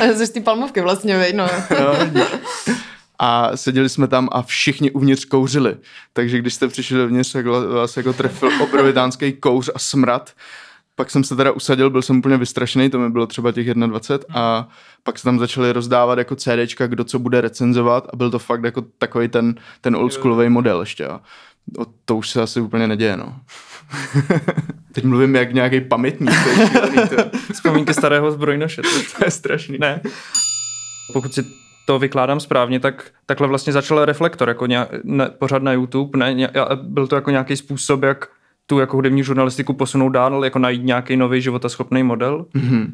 Jsi 0.16 0.26
z 0.26 0.30
té 0.30 0.40
Palmovky 0.40 0.80
vlastně, 0.80 1.18
vej, 1.18 1.32
no. 1.32 1.46
no 2.14 2.24
a 3.22 3.56
seděli 3.56 3.88
jsme 3.88 4.08
tam 4.08 4.28
a 4.32 4.42
všichni 4.42 4.90
uvnitř 4.90 5.24
kouřili. 5.24 5.76
Takže 6.12 6.38
když 6.38 6.54
jste 6.54 6.68
přišli 6.68 6.96
dovnitř, 6.96 7.32
tak 7.32 7.46
vás 7.46 7.96
jako 7.96 8.12
trefil 8.12 8.62
obrovitánský 8.62 9.32
kouř 9.32 9.70
a 9.74 9.78
smrad 9.78 10.32
pak 10.94 11.10
jsem 11.10 11.24
se 11.24 11.36
teda 11.36 11.52
usadil, 11.52 11.90
byl 11.90 12.02
jsem 12.02 12.18
úplně 12.18 12.36
vystrašený, 12.36 12.90
to 12.90 12.98
mi 12.98 13.10
bylo 13.10 13.26
třeba 13.26 13.52
těch 13.52 13.74
21 13.74 14.40
a 14.40 14.68
pak 15.02 15.18
se 15.18 15.24
tam 15.24 15.38
začali 15.38 15.72
rozdávat 15.72 16.18
jako 16.18 16.36
CDčka, 16.36 16.86
kdo 16.86 17.04
co 17.04 17.18
bude 17.18 17.40
recenzovat 17.40 18.08
a 18.12 18.16
byl 18.16 18.30
to 18.30 18.38
fakt 18.38 18.64
jako 18.64 18.82
takový 18.98 19.28
ten, 19.28 19.54
ten 19.80 19.96
oldschoolový 19.96 20.48
model 20.48 20.80
ještě. 20.80 21.06
A 21.06 21.20
to 22.04 22.16
už 22.16 22.30
se 22.30 22.42
asi 22.42 22.60
úplně 22.60 22.86
neděje, 22.86 23.16
no. 23.16 23.40
Teď 24.92 25.04
mluvím 25.04 25.36
jak 25.36 25.52
nějaký 25.52 25.80
pamětník. 25.80 26.30
To 26.44 26.48
je 26.48 26.68
šílený, 26.68 27.08
to. 27.08 27.38
Vzpomínky 27.52 27.94
starého 27.94 28.32
zbrojnoše. 28.32 28.82
To, 28.82 28.88
to 29.18 29.24
je 29.24 29.30
strašný. 29.30 29.78
Ne. 29.78 30.00
Pokud 31.12 31.34
si 31.34 31.44
to 31.86 31.98
vykládám 31.98 32.40
správně, 32.40 32.80
tak 32.80 33.10
takhle 33.26 33.48
vlastně 33.48 33.72
začal 33.72 34.04
reflektor, 34.04 34.48
jako 34.48 34.66
nějak, 34.66 34.88
ne, 35.04 35.30
pořád 35.30 35.62
na 35.62 35.72
YouTube, 35.72 36.18
ne, 36.18 36.34
ně, 36.34 36.50
byl 36.74 37.06
to 37.06 37.14
jako 37.14 37.30
nějaký 37.30 37.56
způsob, 37.56 38.02
jak 38.02 38.28
tu 38.70 38.78
jako 38.78 38.96
hudební 38.96 39.22
žurnalistiku 39.22 39.72
posunout 39.72 40.08
dál, 40.08 40.44
jako 40.44 40.58
najít 40.58 40.84
nějaký 40.84 41.16
nový 41.16 41.42
životaschopný 41.42 42.02
model? 42.02 42.46
Mm-hmm. 42.54 42.86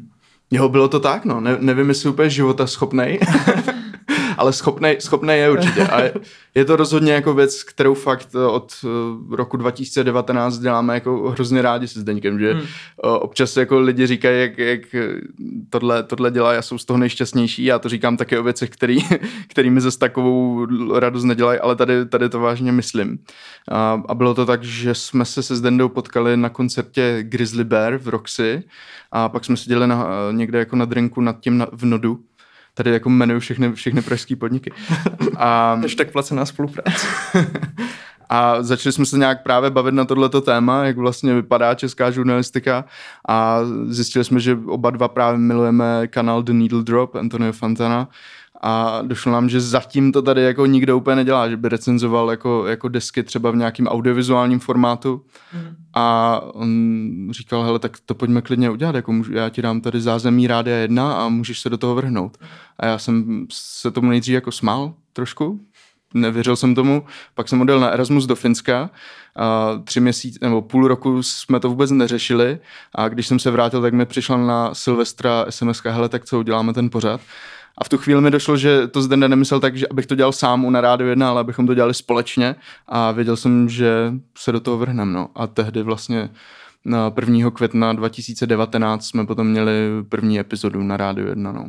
Jo, 0.51 0.69
bylo 0.69 0.87
to 0.87 0.99
tak, 0.99 1.25
no. 1.25 1.41
Ne, 1.41 1.57
nevím, 1.59 1.89
jestli 1.89 2.09
úplně 2.09 2.29
životaschopný, 2.29 3.19
ale 4.37 4.53
schopný, 4.53 4.95
schopný 4.99 5.33
je 5.33 5.51
určitě. 5.51 5.87
A 5.87 6.01
je, 6.01 6.13
je 6.55 6.65
to 6.65 6.75
rozhodně 6.75 7.13
jako 7.13 7.33
věc, 7.33 7.63
kterou 7.63 7.93
fakt 7.93 8.27
eh, 8.35 8.45
od 8.45 8.73
eh, 8.83 9.35
roku 9.35 9.57
2019 9.57 10.57
děláme 10.57 10.93
jako 10.93 11.29
hrozně 11.29 11.61
rádi 11.61 11.87
se 11.87 11.99
Zdeňkem, 11.99 12.39
že 12.39 12.53
hmm. 12.53 12.61
Eh, 12.61 13.07
občas 13.07 13.57
jako 13.57 13.79
lidi 13.79 14.07
říkají, 14.07 14.41
jak, 14.41 14.57
jak 14.57 14.81
tohle, 15.69 16.03
tohle 16.03 16.31
dělá, 16.31 16.53
já 16.53 16.61
jsou 16.61 16.77
z 16.77 16.85
toho 16.85 16.97
nejšťastnější, 16.97 17.63
já 17.63 17.79
to 17.79 17.89
říkám 17.89 18.17
také 18.17 18.39
o 18.39 18.43
věcech, 18.43 18.69
který, 18.69 18.97
kterými 19.47 19.81
zase 19.81 19.99
takovou 19.99 20.65
radost 20.99 21.23
nedělají, 21.23 21.59
ale 21.59 21.75
tady, 21.75 22.05
tady 22.05 22.29
to 22.29 22.39
vážně 22.39 22.71
myslím. 22.71 23.19
A, 23.71 24.01
a 24.07 24.15
bylo 24.15 24.33
to 24.33 24.45
tak, 24.45 24.63
že 24.63 24.95
jsme 24.95 25.25
se 25.25 25.43
se 25.43 25.55
Zdendou 25.55 25.89
potkali 25.89 26.37
na 26.37 26.49
koncertě 26.49 27.19
Grizzly 27.21 27.63
Bear 27.63 27.97
v 27.97 28.07
Roxy 28.07 28.63
a 29.11 29.29
pak 29.29 29.45
jsme 29.45 29.57
seděli 29.57 29.87
na, 29.87 30.07
někde 30.31 30.59
jako 30.59 30.75
na 30.75 30.85
drinku 30.85 31.21
nad 31.21 31.39
tím 31.39 31.57
na, 31.57 31.67
v 31.71 31.85
Nodu 31.85 32.19
Tady 32.77 32.91
jako 32.91 33.09
jmenuju 33.09 33.39
všechny, 33.39 33.73
všechny 33.73 34.01
pražské 34.01 34.35
podniky. 34.35 34.71
A... 35.37 35.81
tak 35.97 36.11
placená 36.11 36.45
spolupráce. 36.45 37.07
A 38.29 38.63
začali 38.63 38.93
jsme 38.93 39.05
se 39.05 39.17
nějak 39.17 39.43
právě 39.43 39.69
bavit 39.69 39.93
na 39.93 40.05
tohleto 40.05 40.41
téma, 40.41 40.83
jak 40.83 40.97
vlastně 40.97 41.33
vypadá 41.33 41.73
česká 41.73 42.11
žurnalistika 42.11 42.85
a 43.29 43.59
zjistili 43.87 44.25
jsme, 44.25 44.39
že 44.39 44.57
oba 44.65 44.89
dva 44.89 45.07
právě 45.07 45.39
milujeme 45.39 46.07
kanál 46.07 46.43
The 46.43 46.53
Needle 46.53 46.83
Drop 46.83 47.15
Antonio 47.15 47.53
Fantana 47.53 48.09
a 48.61 49.01
došlo 49.01 49.31
nám, 49.31 49.49
že 49.49 49.61
zatím 49.61 50.11
to 50.11 50.21
tady 50.21 50.43
jako 50.43 50.65
nikdo 50.65 50.97
úplně 50.97 51.15
nedělá, 51.15 51.49
že 51.49 51.57
by 51.57 51.69
recenzoval 51.69 52.31
jako, 52.31 52.67
jako 52.67 52.87
desky 52.87 53.23
třeba 53.23 53.51
v 53.51 53.55
nějakém 53.55 53.87
audiovizuálním 53.87 54.59
formátu 54.59 55.21
mm. 55.53 55.75
a 55.93 56.39
on 56.43 56.69
říkal, 57.31 57.63
hele, 57.63 57.79
tak 57.79 57.97
to 58.05 58.15
pojďme 58.15 58.41
klidně 58.41 58.69
udělat, 58.69 58.95
jako 58.95 59.11
můžu, 59.11 59.33
já 59.33 59.49
ti 59.49 59.61
dám 59.61 59.81
tady 59.81 60.01
zázemí 60.01 60.47
Rádia 60.47 60.77
1 60.77 61.13
a 61.13 61.29
můžeš 61.29 61.59
se 61.59 61.69
do 61.69 61.77
toho 61.77 61.95
vrhnout. 61.95 62.37
A 62.79 62.85
já 62.85 62.97
jsem 62.97 63.45
se 63.51 63.91
tomu 63.91 64.09
nejdřív 64.09 64.33
jako 64.33 64.51
smál 64.51 64.93
trošku, 65.13 65.59
nevěřil 66.13 66.55
jsem 66.55 66.75
tomu, 66.75 67.05
pak 67.33 67.47
jsem 67.47 67.61
odjel 67.61 67.79
na 67.79 67.89
Erasmus 67.89 68.25
do 68.25 68.35
Finska, 68.35 68.89
a 69.35 69.81
tři 69.83 69.99
měsíce 69.99 70.39
nebo 70.41 70.61
půl 70.61 70.87
roku 70.87 71.23
jsme 71.23 71.59
to 71.59 71.69
vůbec 71.69 71.91
neřešili 71.91 72.59
a 72.95 73.07
když 73.07 73.27
jsem 73.27 73.39
se 73.39 73.51
vrátil, 73.51 73.81
tak 73.81 73.93
mi 73.93 74.05
přišla 74.05 74.37
na 74.37 74.73
Silvestra 74.73 75.45
SMS, 75.49 75.81
hele, 75.85 76.09
tak 76.09 76.25
co 76.25 76.39
uděláme 76.39 76.73
ten 76.73 76.89
pořad 76.89 77.21
a 77.77 77.83
v 77.83 77.89
tu 77.89 77.97
chvíli 77.97 78.21
mi 78.21 78.31
došlo, 78.31 78.57
že 78.57 78.87
to 78.87 79.01
zde 79.01 79.17
nemyslel 79.17 79.59
tak, 79.59 79.77
že 79.77 79.87
abych 79.87 80.05
to 80.05 80.15
dělal 80.15 80.31
sám 80.31 80.65
u 80.65 80.69
na 80.69 80.81
rádiu 80.81 81.09
1, 81.09 81.29
ale 81.29 81.41
abychom 81.41 81.67
to 81.67 81.73
dělali 81.73 81.93
společně 81.93 82.55
a 82.87 83.11
věděl 83.11 83.37
jsem, 83.37 83.69
že 83.69 84.13
se 84.37 84.51
do 84.51 84.59
toho 84.59 84.77
vrhneme. 84.77 85.13
No. 85.13 85.29
A 85.35 85.47
tehdy 85.47 85.83
vlastně 85.83 86.29
na 86.85 87.13
1. 87.15 87.51
května 87.51 87.93
2019 87.93 89.05
jsme 89.05 89.25
potom 89.25 89.47
měli 89.47 89.73
první 90.09 90.39
epizodu 90.39 90.83
na 90.83 90.97
rádiu 90.97 91.27
1. 91.27 91.51
No. 91.51 91.65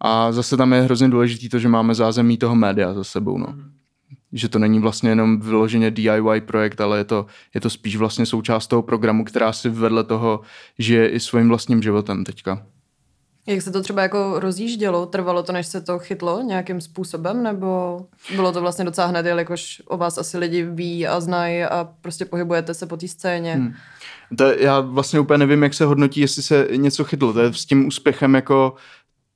A 0.00 0.32
zase 0.32 0.56
tam 0.56 0.72
je 0.72 0.80
hrozně 0.80 1.08
důležité 1.08 1.48
to, 1.48 1.58
že 1.58 1.68
máme 1.68 1.94
zázemí 1.94 2.36
toho 2.36 2.54
média 2.54 2.94
za 2.94 3.04
sebou. 3.04 3.38
No. 3.38 3.54
Že 4.32 4.48
to 4.48 4.58
není 4.58 4.78
vlastně 4.78 5.10
jenom 5.10 5.40
vyloženě 5.40 5.90
DIY 5.90 6.40
projekt, 6.40 6.80
ale 6.80 6.98
je 6.98 7.04
to, 7.04 7.26
je 7.54 7.60
to 7.60 7.70
spíš 7.70 7.96
vlastně 7.96 8.26
součást 8.26 8.66
toho 8.66 8.82
programu, 8.82 9.24
která 9.24 9.52
si 9.52 9.68
vedle 9.68 10.04
toho 10.04 10.40
žije 10.78 11.08
i 11.08 11.20
svým 11.20 11.48
vlastním 11.48 11.82
životem 11.82 12.24
teďka. 12.24 12.62
Jak 13.46 13.62
se 13.62 13.70
to 13.70 13.82
třeba 13.82 14.02
jako 14.02 14.40
rozjíždělo? 14.40 15.06
Trvalo 15.06 15.42
to, 15.42 15.52
než 15.52 15.66
se 15.66 15.80
to 15.80 15.98
chytlo 15.98 16.42
nějakým 16.42 16.80
způsobem, 16.80 17.42
nebo 17.42 18.00
bylo 18.36 18.52
to 18.52 18.60
vlastně 18.60 18.84
docela 18.84 19.06
hned, 19.06 19.26
jelikož 19.26 19.82
o 19.86 19.96
vás 19.96 20.18
asi 20.18 20.38
lidi 20.38 20.62
ví 20.62 21.06
a 21.06 21.20
znají 21.20 21.62
a 21.62 21.88
prostě 22.00 22.24
pohybujete 22.24 22.74
se 22.74 22.86
po 22.86 22.96
té 22.96 23.08
scéně? 23.08 23.54
Hmm. 23.54 23.74
To 24.38 24.44
já 24.44 24.80
vlastně 24.80 25.20
úplně 25.20 25.38
nevím, 25.38 25.62
jak 25.62 25.74
se 25.74 25.84
hodnotí, 25.84 26.20
jestli 26.20 26.42
se 26.42 26.68
něco 26.76 27.04
chytlo. 27.04 27.32
To 27.32 27.40
je 27.40 27.52
s 27.52 27.64
tím 27.64 27.86
úspěchem 27.86 28.34
jako 28.34 28.74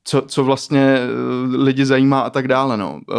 co, 0.04 0.22
co 0.22 0.44
vlastně 0.44 0.80
eh, 0.80 1.56
lidi 1.56 1.86
zajímá 1.86 2.20
a 2.20 2.30
tak 2.30 2.48
dále. 2.48 2.76
No. 2.76 3.00
Eh, 3.10 3.14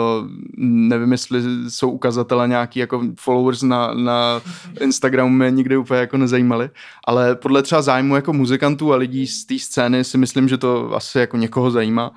nevím, 0.57 1.11
jestli 1.11 1.41
jsou 1.69 1.89
ukazatele 1.91 2.47
nějaký 2.47 2.79
jako 2.79 3.03
followers 3.19 3.61
na, 3.61 3.93
na 3.93 4.41
Instagramu 4.81 5.29
mě 5.29 5.51
nikdy 5.51 5.77
úplně 5.77 5.99
jako 5.99 6.17
nezajímali, 6.17 6.69
ale 7.07 7.35
podle 7.35 7.63
třeba 7.63 7.81
zájmu 7.81 8.15
jako 8.15 8.33
muzikantů 8.33 8.93
a 8.93 8.95
lidí 8.95 9.27
z 9.27 9.45
té 9.45 9.59
scény 9.59 10.03
si 10.03 10.17
myslím, 10.17 10.47
že 10.47 10.57
to 10.57 10.95
asi 10.95 11.19
jako 11.19 11.37
někoho 11.37 11.71
zajímá. 11.71 12.11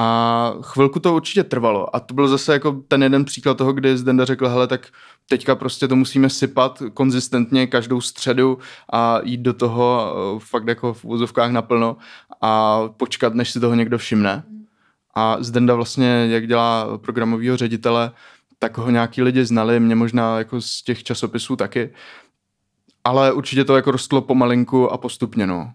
A 0.00 0.54
chvilku 0.62 1.00
to 1.00 1.14
určitě 1.14 1.44
trvalo. 1.44 1.96
A 1.96 2.00
to 2.00 2.14
byl 2.14 2.28
zase 2.28 2.52
jako 2.52 2.72
ten 2.88 3.02
jeden 3.02 3.24
příklad 3.24 3.56
toho, 3.56 3.72
kdy 3.72 3.98
Zdenda 3.98 4.24
řekl, 4.24 4.48
hele, 4.48 4.66
tak 4.66 4.86
teďka 5.28 5.54
prostě 5.54 5.88
to 5.88 5.96
musíme 5.96 6.30
sypat 6.30 6.82
konzistentně 6.94 7.66
každou 7.66 8.00
středu 8.00 8.58
a 8.92 9.20
jít 9.22 9.40
do 9.40 9.52
toho 9.52 10.14
eh, 10.36 10.40
fakt 10.44 10.68
jako 10.68 10.94
v 10.94 11.04
úzovkách 11.04 11.50
naplno 11.50 11.96
a 12.40 12.80
počkat, 12.96 13.34
než 13.34 13.50
si 13.50 13.60
toho 13.60 13.74
někdo 13.74 13.98
všimne. 13.98 14.44
A 15.14 15.36
Zdenda 15.40 15.74
vlastně, 15.74 16.26
jak 16.30 16.46
dělá 16.46 16.98
programového 16.98 17.56
ředitele, 17.56 18.12
tak 18.58 18.78
ho 18.78 18.90
nějaký 18.90 19.22
lidi 19.22 19.44
znali, 19.44 19.80
mě 19.80 19.94
možná 19.94 20.38
jako 20.38 20.60
z 20.60 20.82
těch 20.82 21.04
časopisů 21.04 21.56
taky. 21.56 21.90
Ale 23.04 23.32
určitě 23.32 23.64
to 23.64 23.76
jako 23.76 23.90
rostlo 23.90 24.20
pomalinku 24.20 24.92
a 24.92 24.98
postupně, 24.98 25.46
no 25.46 25.72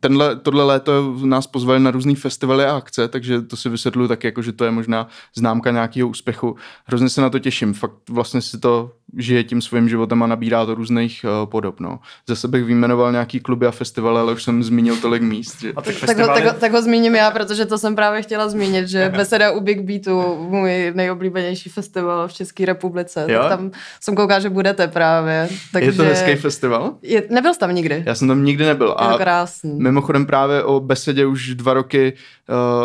tenhle, 0.00 0.36
tohle 0.36 0.64
léto 0.64 1.14
nás 1.24 1.46
pozvali 1.46 1.80
na 1.80 1.90
různé 1.90 2.14
festivaly 2.14 2.64
a 2.64 2.76
akce, 2.76 3.08
takže 3.08 3.42
to 3.42 3.56
si 3.56 3.68
vysvětluji 3.68 4.08
tak 4.08 4.24
jako, 4.24 4.42
že 4.42 4.52
to 4.52 4.64
je 4.64 4.70
možná 4.70 5.08
známka 5.34 5.70
nějakého 5.70 6.08
úspěchu. 6.08 6.56
Hrozně 6.84 7.08
se 7.08 7.20
na 7.20 7.30
to 7.30 7.38
těším. 7.38 7.74
Fakt 7.74 7.92
vlastně 8.10 8.42
si 8.42 8.58
to 8.58 8.90
žije 9.18 9.44
tím 9.44 9.62
svým 9.62 9.88
životem 9.88 10.22
a 10.22 10.26
nabírá 10.26 10.66
to 10.66 10.74
různých 10.74 11.24
uh, 11.24 11.50
podob. 11.50 11.80
No. 11.80 11.98
Zase 12.28 12.48
bych 12.48 12.64
vyjmenoval 12.64 13.12
nějaký 13.12 13.40
kluby 13.40 13.66
a 13.66 13.70
festivaly, 13.70 14.18
ale 14.18 14.32
už 14.32 14.42
jsem 14.42 14.62
zmínil 14.62 14.96
tolik 14.96 15.22
míst. 15.22 15.60
Že... 15.60 15.72
A 15.76 15.82
tak, 15.82 15.94
tak, 16.06 16.18
ho, 16.18 16.26
tak, 16.26 16.44
ho, 16.44 16.52
tak 16.52 16.72
ho 16.72 16.82
zmíním 16.82 17.14
já, 17.14 17.30
protože 17.30 17.66
to 17.66 17.78
jsem 17.78 17.94
právě 17.94 18.22
chtěla 18.22 18.48
zmínit, 18.48 18.88
že 18.88 19.12
Beseda 19.16 19.50
u 19.50 19.60
Big 19.60 19.80
Beatu, 19.80 20.46
můj 20.50 20.92
nejoblíbenější 20.94 21.70
festival 21.70 22.28
v 22.28 22.32
České 22.32 22.64
republice. 22.64 23.26
Jo? 23.28 23.38
Tak 23.40 23.48
tam 23.48 23.70
jsem 24.00 24.16
koukala, 24.16 24.40
že 24.40 24.50
budete 24.50 24.88
právě. 24.88 25.48
Takže... 25.72 25.90
Je 25.90 25.92
to 25.92 26.02
hezký 26.02 26.34
festival? 26.34 26.94
Je, 27.02 27.22
nebyl 27.30 27.54
jsi 27.54 27.60
tam 27.60 27.74
nikdy? 27.74 28.02
Já 28.06 28.14
jsem 28.14 28.28
tam 28.28 28.44
nikdy 28.44 28.64
nebyl. 28.64 28.96
Je 29.02 29.08
to 29.12 29.18
krásný 29.18 29.78
Mimochodem 29.86 30.26
právě 30.26 30.62
o 30.62 30.80
besedě 30.80 31.26
už 31.26 31.54
dva 31.54 31.74
roky 31.74 32.12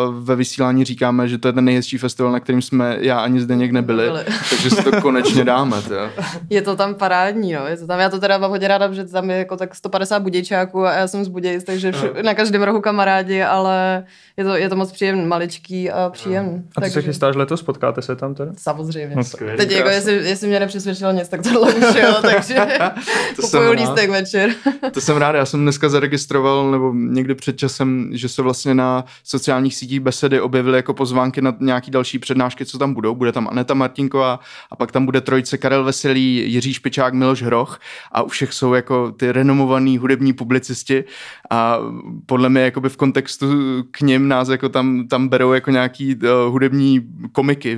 uh, 0.07 0.15
ve 0.23 0.35
vysílání 0.35 0.85
říkáme, 0.85 1.27
že 1.27 1.37
to 1.37 1.47
je 1.47 1.53
ten 1.53 1.65
nejhezčí 1.65 1.97
festival, 1.97 2.31
na 2.31 2.39
kterým 2.39 2.61
jsme 2.61 2.97
já 2.99 3.19
ani 3.19 3.41
zde 3.41 3.55
někde 3.55 3.73
nebyli, 3.73 4.05
Nebyli. 4.05 4.25
takže 4.49 4.69
si 4.69 4.83
to 4.83 5.01
konečně 5.01 5.43
dáme. 5.43 5.81
Tjo. 5.81 6.09
Je 6.49 6.61
to 6.61 6.75
tam 6.75 6.95
parádní, 6.95 7.53
no. 7.53 7.67
Je 7.67 7.77
to 7.77 7.87
tam, 7.87 7.99
já 7.99 8.09
to 8.09 8.19
teda 8.19 8.37
mám 8.37 8.51
hodně 8.51 8.67
ráda, 8.67 8.87
protože 8.87 9.05
tam 9.05 9.29
je 9.29 9.37
jako 9.37 9.57
tak 9.57 9.75
150 9.75 10.19
budějčáků 10.19 10.85
a 10.85 10.93
já 10.93 11.07
jsem 11.07 11.25
z 11.25 11.27
Budějic, 11.27 11.63
takže 11.63 11.91
všu, 11.91 12.05
na 12.21 12.33
každém 12.33 12.63
rohu 12.63 12.81
kamarádi, 12.81 13.41
ale 13.43 14.03
je 14.37 14.43
to, 14.43 14.55
je 14.55 14.69
to 14.69 14.75
moc 14.75 14.91
příjemný, 14.91 15.25
maličký 15.25 15.91
a 15.91 16.09
příjemný. 16.09 16.63
A 16.77 16.81
ty 16.81 16.89
se 16.89 17.01
chystáš 17.01 17.35
letos, 17.35 17.63
potkáte 17.63 18.01
se 18.01 18.15
tam 18.15 18.35
teda? 18.35 18.51
Samozřejmě. 18.57 19.15
No, 19.15 19.23
skvělý. 19.23 19.57
Teď 19.57 19.71
jako, 19.71 19.89
jestli, 19.89 20.13
jestli 20.13 20.47
mě 20.47 20.59
nepřesvědčilo 20.59 21.11
nic, 21.11 21.27
tak 21.27 21.41
tohle 21.41 21.73
už 21.73 21.95
jo, 21.95 22.15
takže 22.21 22.55
To 23.35 23.41
kupuju 23.41 23.71
lístek 23.71 24.09
večer. 24.09 24.49
To 24.93 25.01
jsem 25.01 25.17
rád, 25.17 25.35
já 25.35 25.45
jsem 25.45 25.61
dneska 25.61 25.89
zaregistroval, 25.89 26.71
nebo 26.71 26.90
někdy 26.95 27.35
před 27.35 27.57
časem, 27.57 28.09
že 28.11 28.29
se 28.29 28.41
vlastně 28.41 28.73
na 28.73 29.05
sociálních 29.23 29.75
sítích 29.75 29.99
besedy 29.99 30.41
objevily 30.41 30.77
jako 30.77 30.93
pozvánky 30.93 31.41
na 31.41 31.55
nějaký 31.59 31.91
další 31.91 32.19
přednášky, 32.19 32.65
co 32.65 32.77
tam 32.77 32.93
budou. 32.93 33.15
Bude 33.15 33.31
tam 33.31 33.47
Aneta 33.51 33.73
Martinková 33.73 34.39
a 34.71 34.75
pak 34.75 34.91
tam 34.91 35.05
bude 35.05 35.21
trojice 35.21 35.57
Karel 35.57 35.83
Veselý, 35.83 36.51
Jiří 36.53 36.73
Špičák, 36.73 37.13
Miloš 37.13 37.43
Hroch 37.43 37.79
a 38.11 38.21
u 38.21 38.27
všech 38.27 38.53
jsou 38.53 38.73
jako 38.73 39.11
ty 39.11 39.31
renomovaný 39.31 39.97
hudební 39.97 40.33
publicisti 40.33 41.03
a 41.49 41.77
podle 42.25 42.49
mě 42.49 42.61
jakoby 42.61 42.89
v 42.89 42.97
kontextu 42.97 43.47
k 43.91 44.01
nim 44.01 44.27
nás 44.27 44.49
jako 44.49 44.69
tam, 44.69 45.07
tam 45.07 45.27
berou 45.27 45.53
jako 45.53 45.71
nějaký 45.71 46.15
uh, 46.15 46.51
hudební 46.51 47.01
komiky. 47.31 47.77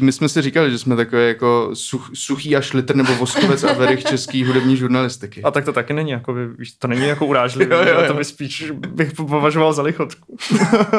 My 0.00 0.12
jsme 0.12 0.28
si 0.28 0.42
říkali, 0.42 0.70
že 0.70 0.78
jsme 0.78 0.96
takové 0.96 1.28
jako 1.28 1.70
such, 1.74 2.10
suchý 2.14 2.56
a 2.56 2.60
šlitr 2.60 2.96
nebo 2.96 3.14
voskovec 3.14 3.64
a 3.64 3.72
verich 3.72 4.04
český 4.04 4.44
hudební 4.44 4.76
žurnalistiky. 4.76 5.42
A 5.42 5.50
tak 5.50 5.64
to 5.64 5.72
taky 5.72 5.92
není, 5.92 6.10
jako, 6.10 6.32
by- 6.32 6.48
víš, 6.58 6.72
to 6.72 6.88
není 6.88 7.06
jako 7.06 7.26
urážlivé, 7.26 7.76
Jo, 7.76 7.82
jo, 7.94 8.00
jo. 8.00 8.06
to 8.08 8.14
by 8.14 8.24
spíš 8.24 8.70
bych 8.70 9.12
považoval 9.12 9.72
za 9.72 9.82
lichotku. 9.82 10.36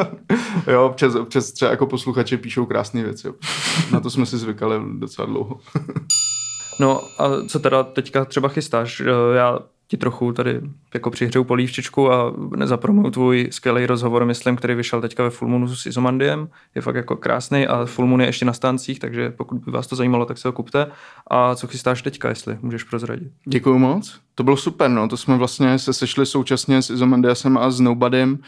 jo, 0.68 0.86
občas, 0.86 1.16
občas 1.16 1.52
třeba 1.52 1.72
jako 1.72 1.86
posluchači 1.88 2.38
píšou 2.38 2.66
krásné 2.66 3.04
věci. 3.04 3.28
Na 3.92 4.00
to 4.00 4.10
jsme 4.10 4.26
si 4.26 4.38
zvykali 4.38 4.76
docela 5.00 5.26
dlouho. 5.26 5.60
No 6.80 7.02
a 7.20 7.30
co 7.48 7.60
teda 7.60 7.84
teďka 7.84 8.26
třeba 8.26 8.50
chystáš? 8.50 9.02
Já 9.36 9.60
ti 9.94 9.98
trochu 9.98 10.34
tady 10.34 10.62
jako 10.94 11.10
přihřeju 11.10 11.44
polívčičku 11.44 12.12
a 12.12 12.34
nezapromuju 12.56 13.12
tvůj 13.12 13.48
skvělý 13.52 13.86
rozhovor, 13.86 14.26
myslím, 14.26 14.56
který 14.56 14.76
vyšel 14.76 15.02
teďka 15.02 15.24
ve 15.24 15.30
Fulmunu 15.30 15.76
s 15.76 15.86
Izomandiem. 15.86 16.50
Je 16.76 16.82
fakt 16.82 16.96
jako 16.96 17.16
krásný 17.16 17.68
a 17.68 17.86
Fulmun 17.86 18.22
je 18.22 18.28
ještě 18.28 18.46
na 18.46 18.54
stáncích, 18.54 19.00
takže 19.00 19.30
pokud 19.30 19.58
by 19.58 19.72
vás 19.72 19.88
to 19.88 19.96
zajímalo, 19.96 20.26
tak 20.26 20.38
se 20.38 20.48
ho 20.48 20.52
kupte. 20.52 20.88
A 21.28 21.56
co 21.56 21.68
chystáš 21.68 22.02
teďka, 22.02 22.30
jestli 22.30 22.58
můžeš 22.62 22.84
prozradit? 22.84 23.32
Děkuju 23.46 23.78
moc. 23.78 24.20
To 24.36 24.44
bylo 24.44 24.58
super, 24.58 24.90
no. 24.90 25.08
To 25.08 25.18
jsme 25.18 25.38
vlastně 25.38 25.80
se 25.80 25.94
sešli 25.94 26.26
současně 26.26 26.82
s 26.82 26.90
Izomandiasem 26.90 27.58
a 27.58 27.72
s 27.72 27.80
Nobodym 27.80 28.40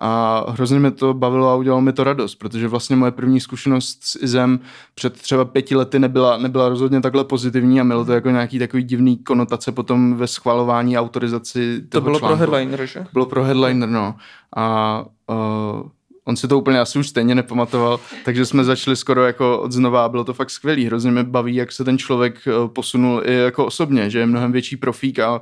a 0.00 0.44
hrozně 0.50 0.78
mi 0.78 0.90
to 0.90 1.14
bavilo 1.14 1.48
a 1.48 1.54
udělalo 1.54 1.80
mi 1.80 1.92
to 1.92 2.04
radost, 2.04 2.34
protože 2.34 2.68
vlastně 2.68 2.96
moje 2.96 3.12
první 3.12 3.40
zkušenost 3.40 3.98
s 4.02 4.22
Izem 4.22 4.60
před 4.94 5.20
třeba 5.20 5.44
pěti 5.44 5.76
lety 5.76 5.98
nebyla, 5.98 6.36
nebyla 6.38 6.68
rozhodně 6.68 7.00
takhle 7.00 7.24
pozitivní 7.24 7.80
a 7.80 7.84
mělo 7.84 8.04
to 8.04 8.12
jako 8.12 8.30
nějaký 8.30 8.58
takový 8.58 8.82
divný 8.82 9.16
konotace 9.16 9.72
potom 9.72 10.14
ve 10.16 10.26
schvalování 10.26 10.98
autorizaci 10.98 11.82
To 11.88 12.00
bylo 12.00 12.18
pro 12.18 12.28
článku. 12.28 12.38
headliner, 12.38 12.86
že? 12.86 13.06
Bylo 13.12 13.26
pro 13.26 13.44
headliner, 13.44 13.88
no. 13.88 14.14
A 14.56 15.04
uh, 15.26 15.88
on 16.24 16.36
si 16.36 16.48
to 16.48 16.58
úplně 16.58 16.80
asi 16.80 16.98
už 16.98 17.08
stejně 17.08 17.34
nepamatoval, 17.34 18.00
takže 18.24 18.46
jsme 18.46 18.64
začali 18.64 18.96
skoro 18.96 19.24
jako 19.26 19.60
od 19.60 19.72
znova 19.72 20.04
a 20.04 20.08
bylo 20.08 20.24
to 20.24 20.34
fakt 20.34 20.50
skvělý. 20.50 20.86
Hrozně 20.86 21.10
mě 21.10 21.24
baví, 21.24 21.54
jak 21.54 21.72
se 21.72 21.84
ten 21.84 21.98
člověk 21.98 22.34
eh, 22.46 22.68
posunul 22.68 23.22
i 23.24 23.34
jako 23.34 23.66
osobně, 23.66 24.10
že 24.10 24.18
je 24.18 24.26
mnohem 24.26 24.52
větší 24.52 24.76
profík 24.76 25.18
a 25.18 25.40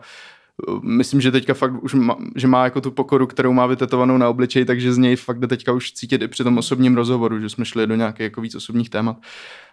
myslím, 0.83 1.21
že 1.21 1.31
teďka 1.31 1.55
fakt 1.55 1.83
už 1.83 1.95
má, 1.95 2.17
že 2.37 2.47
má 2.47 2.65
jako 2.65 2.81
tu 2.81 2.91
pokoru, 2.91 3.27
kterou 3.27 3.53
má 3.53 3.67
vytetovanou 3.67 4.17
na 4.17 4.29
obličeji, 4.29 4.65
takže 4.65 4.93
z 4.93 4.99
něj 4.99 5.17
fakt 5.17 5.39
jde 5.39 5.47
teďka 5.47 5.73
už 5.73 5.93
cítit 5.93 6.23
i 6.23 6.29
při 6.29 6.45
tom 6.45 6.59
osobním 6.59 6.97
rozhovoru, 6.97 7.41
že 7.41 7.49
jsme 7.49 7.65
šli 7.65 7.87
do 7.87 7.95
nějakých 7.95 8.25
jako 8.25 8.41
víc 8.41 8.55
osobních 8.55 8.91
témat. 8.91 9.17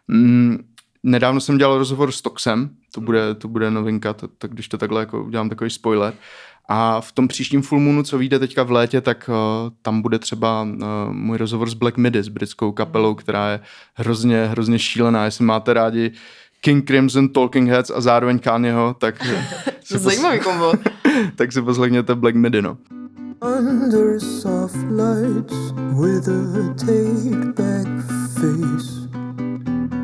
Mm, 0.08 0.58
nedávno 1.04 1.39
jsem 1.39 1.58
dělal 1.58 1.78
rozhovor 1.78 2.12
s 2.12 2.22
Toxem, 2.22 2.69
to 2.93 3.02
bude, 3.02 3.36
to 3.36 3.48
bude 3.48 3.72
novinka, 3.72 4.13
to, 4.13 4.28
to, 4.28 4.48
když 4.48 4.67
to 4.67 4.78
takhle 4.78 5.02
jako 5.02 5.24
udělám 5.24 5.50
takový 5.50 5.69
spoiler. 5.69 6.13
A 6.69 7.02
v 7.02 7.12
tom 7.12 7.28
příštím 7.28 7.62
Full 7.62 7.82
Moonu, 7.82 8.04
co 8.04 8.17
vyjde 8.17 8.39
teďka 8.39 8.63
v 8.63 8.72
létě, 8.72 9.02
tak 9.02 9.30
uh, 9.30 9.36
tam 9.82 10.02
bude 10.02 10.19
třeba 10.19 10.62
uh, 10.63 10.67
můj 11.12 11.38
rozhovor 11.38 11.69
s 11.69 11.74
Black 11.74 11.98
Midi, 11.98 12.24
s 12.24 12.28
britskou 12.28 12.72
kapelou, 12.72 13.15
která 13.15 13.52
je 13.52 13.60
hrozně, 13.93 14.46
hrozně 14.46 14.80
šílená. 14.80 15.26
Jestli 15.26 15.46
máte 15.46 15.74
rádi 15.74 16.12
King 16.63 16.86
Crimson, 16.88 17.30
Talking 17.30 17.69
Heads 17.69 17.91
a 17.95 18.02
zároveň 18.02 18.39
Kanyeho, 18.39 18.95
tak, 18.99 19.15
si 19.84 19.97
Zajímavý 19.97 20.39
kombo. 20.39 20.71
pos- 20.71 20.80
tak 21.36 21.52
si 21.52 21.62
poslechněte 21.62 22.15
Black 22.15 22.36
Midi, 22.36 22.62
no. 22.62 22.78
Under 23.60 24.19
soft 24.19 24.76
lights 24.76 25.71
with 25.99 26.28
a 26.28 26.73
take 26.80 27.45
back 27.58 27.88
face. 28.39 29.10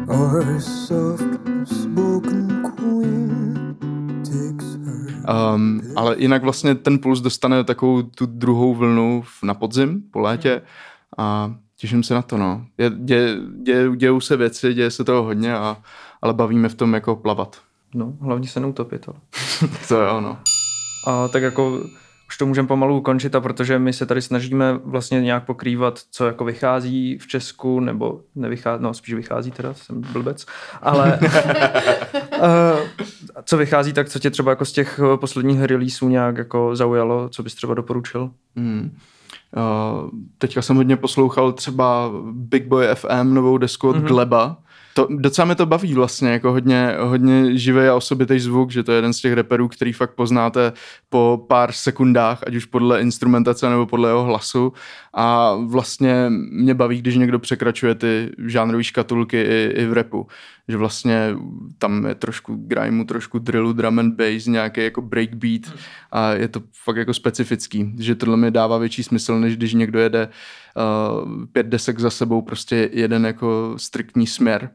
Our 0.07 0.59
soft 0.59 1.23
spoken 1.65 2.63
queen 2.77 3.75
takes 4.23 4.75
her. 4.85 5.35
Um, 5.55 5.81
ale 5.95 6.15
jinak 6.19 6.43
vlastně 6.43 6.75
ten 6.75 6.99
puls 6.99 7.21
dostane 7.21 7.63
takovou 7.63 8.01
tu 8.01 8.25
druhou 8.25 8.75
vlnu 8.75 9.21
v- 9.25 9.43
na 9.43 9.53
podzim, 9.53 10.03
po 10.11 10.19
létě 10.19 10.61
a 11.17 11.55
těším 11.77 12.03
se 12.03 12.13
na 12.13 12.21
to, 12.21 12.37
no. 12.37 12.65
Je, 12.77 12.91
dě, 12.95 13.35
dě, 13.63 13.89
dějou 13.95 14.19
se 14.19 14.37
věci, 14.37 14.73
děje 14.73 14.91
se 14.91 15.03
toho 15.03 15.23
hodně, 15.23 15.55
a, 15.55 15.77
ale 16.21 16.33
bavíme 16.33 16.69
v 16.69 16.75
tom 16.75 16.93
jako 16.93 17.15
plavat. 17.15 17.61
No, 17.95 18.13
hlavně 18.21 18.47
se 18.47 18.59
neutopit, 18.59 19.05
ale. 19.09 19.17
To 19.87 20.01
jo, 20.01 20.21
no. 20.21 20.37
A 21.07 21.27
tak 21.27 21.43
jako 21.43 21.79
už 22.29 22.37
to 22.37 22.45
můžeme 22.45 22.67
pomalu 22.67 22.97
ukončit, 22.97 23.35
a 23.35 23.41
protože 23.41 23.79
my 23.79 23.93
se 23.93 24.05
tady 24.05 24.21
snažíme 24.21 24.79
vlastně 24.83 25.21
nějak 25.21 25.45
pokrývat, 25.45 25.99
co 26.11 26.25
jako 26.25 26.45
vychází 26.45 27.17
v 27.17 27.27
Česku, 27.27 27.79
nebo 27.79 28.21
nevychází, 28.35 28.83
no 28.83 28.93
spíš 28.93 29.13
vychází 29.13 29.51
teda, 29.51 29.73
jsem 29.73 30.01
blbec, 30.01 30.45
ale 30.81 31.19
uh, 32.41 32.79
co 33.43 33.57
vychází, 33.57 33.93
tak 33.93 34.09
co 34.09 34.19
tě 34.19 34.29
třeba 34.29 34.51
jako 34.51 34.65
z 34.65 34.71
těch 34.71 34.99
eh, 35.13 35.17
posledních 35.17 35.61
releaseů 35.61 36.09
nějak 36.09 36.37
jako 36.37 36.75
zaujalo, 36.75 37.29
co 37.29 37.43
bys 37.43 37.55
třeba 37.55 37.73
doporučil? 37.73 38.31
Hmm. 38.55 38.97
Uh, 39.57 40.09
teďka 40.37 40.61
jsem 40.61 40.75
hodně 40.75 40.97
poslouchal 40.97 41.51
třeba 41.51 42.11
Big 42.31 42.67
Boy 42.67 42.87
FM, 42.93 43.33
novou 43.33 43.57
desku 43.57 43.89
od 43.89 43.95
mm-hmm. 43.95 44.07
Gleba. 44.07 44.57
To, 44.93 45.07
docela 45.09 45.45
mě 45.45 45.55
to 45.55 45.65
baví 45.65 45.93
vlastně, 45.93 46.29
jako 46.29 46.51
hodně, 46.51 46.95
hodně 46.99 47.57
živý 47.57 47.81
a 47.81 47.95
osobitý 47.95 48.39
zvuk, 48.39 48.71
že 48.71 48.83
to 48.83 48.91
je 48.91 48.97
jeden 48.97 49.13
z 49.13 49.21
těch 49.21 49.33
reperů, 49.33 49.67
který 49.67 49.93
fakt 49.93 50.13
poznáte 50.15 50.73
po 51.09 51.45
pár 51.47 51.71
sekundách, 51.71 52.43
ať 52.47 52.55
už 52.55 52.65
podle 52.65 53.01
instrumentace 53.01 53.69
nebo 53.69 53.85
podle 53.85 54.09
jeho 54.09 54.23
hlasu. 54.23 54.73
A 55.13 55.55
vlastně 55.55 56.25
mě 56.51 56.73
baví, 56.73 57.01
když 57.01 57.15
někdo 57.15 57.39
překračuje 57.39 57.95
ty 57.95 58.31
žánrové 58.45 58.83
škatulky 58.83 59.41
i, 59.41 59.73
i 59.75 59.85
v 59.85 59.93
repu. 59.93 60.27
Že 60.67 60.77
vlastně 60.77 61.35
tam 61.77 62.05
je 62.05 62.15
trošku 62.15 62.55
grimeu, 62.55 63.03
trošku 63.03 63.39
drillu, 63.39 63.73
drum 63.73 63.99
and 63.99 64.15
bass, 64.15 64.45
nějaký 64.45 64.83
jako 64.83 65.01
breakbeat 65.01 65.61
a 66.11 66.31
je 66.33 66.47
to 66.47 66.61
fakt 66.83 66.97
jako 66.97 67.13
specifický, 67.13 67.93
že 67.97 68.15
tohle 68.15 68.37
mi 68.37 68.51
dává 68.51 68.77
větší 68.77 69.03
smysl, 69.03 69.39
než 69.39 69.57
když 69.57 69.73
někdo 69.73 69.99
jede 69.99 70.27
uh, 70.27 71.45
pět 71.45 71.67
desek 71.67 71.99
za 71.99 72.09
sebou, 72.09 72.41
prostě 72.41 72.89
jeden 72.93 73.25
jako 73.25 73.73
striktní 73.77 74.27
směr. 74.27 74.69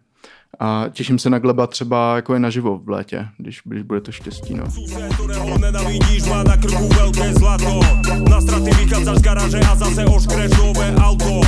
A 0.60 0.84
těším 0.92 1.18
se 1.18 1.30
na 1.30 1.38
Gleba 1.38 1.66
třeba 1.66 2.16
jako 2.16 2.34
i 2.34 2.40
naživo 2.40 2.78
v 2.78 2.88
létě, 2.88 3.28
když, 3.38 3.60
když 3.64 3.82
bude 3.82 4.00
to 4.00 4.12
štěstí. 4.12 4.54
No. 4.54 4.64
ktorého 5.14 5.58
nenavidíš, 5.58 6.26
má 6.28 6.42
na 6.42 6.56
krku 6.56 6.88
veľké 6.88 7.32
zlato 7.38 7.80
Na 8.30 8.40
straty 8.40 8.70
vychádzaš 8.70 9.18
z 9.18 9.22
garáže 9.22 9.60
a 9.60 9.74
zase 9.76 10.04
oškreš 10.04 10.50
nové 10.58 10.94
auto 10.96 11.40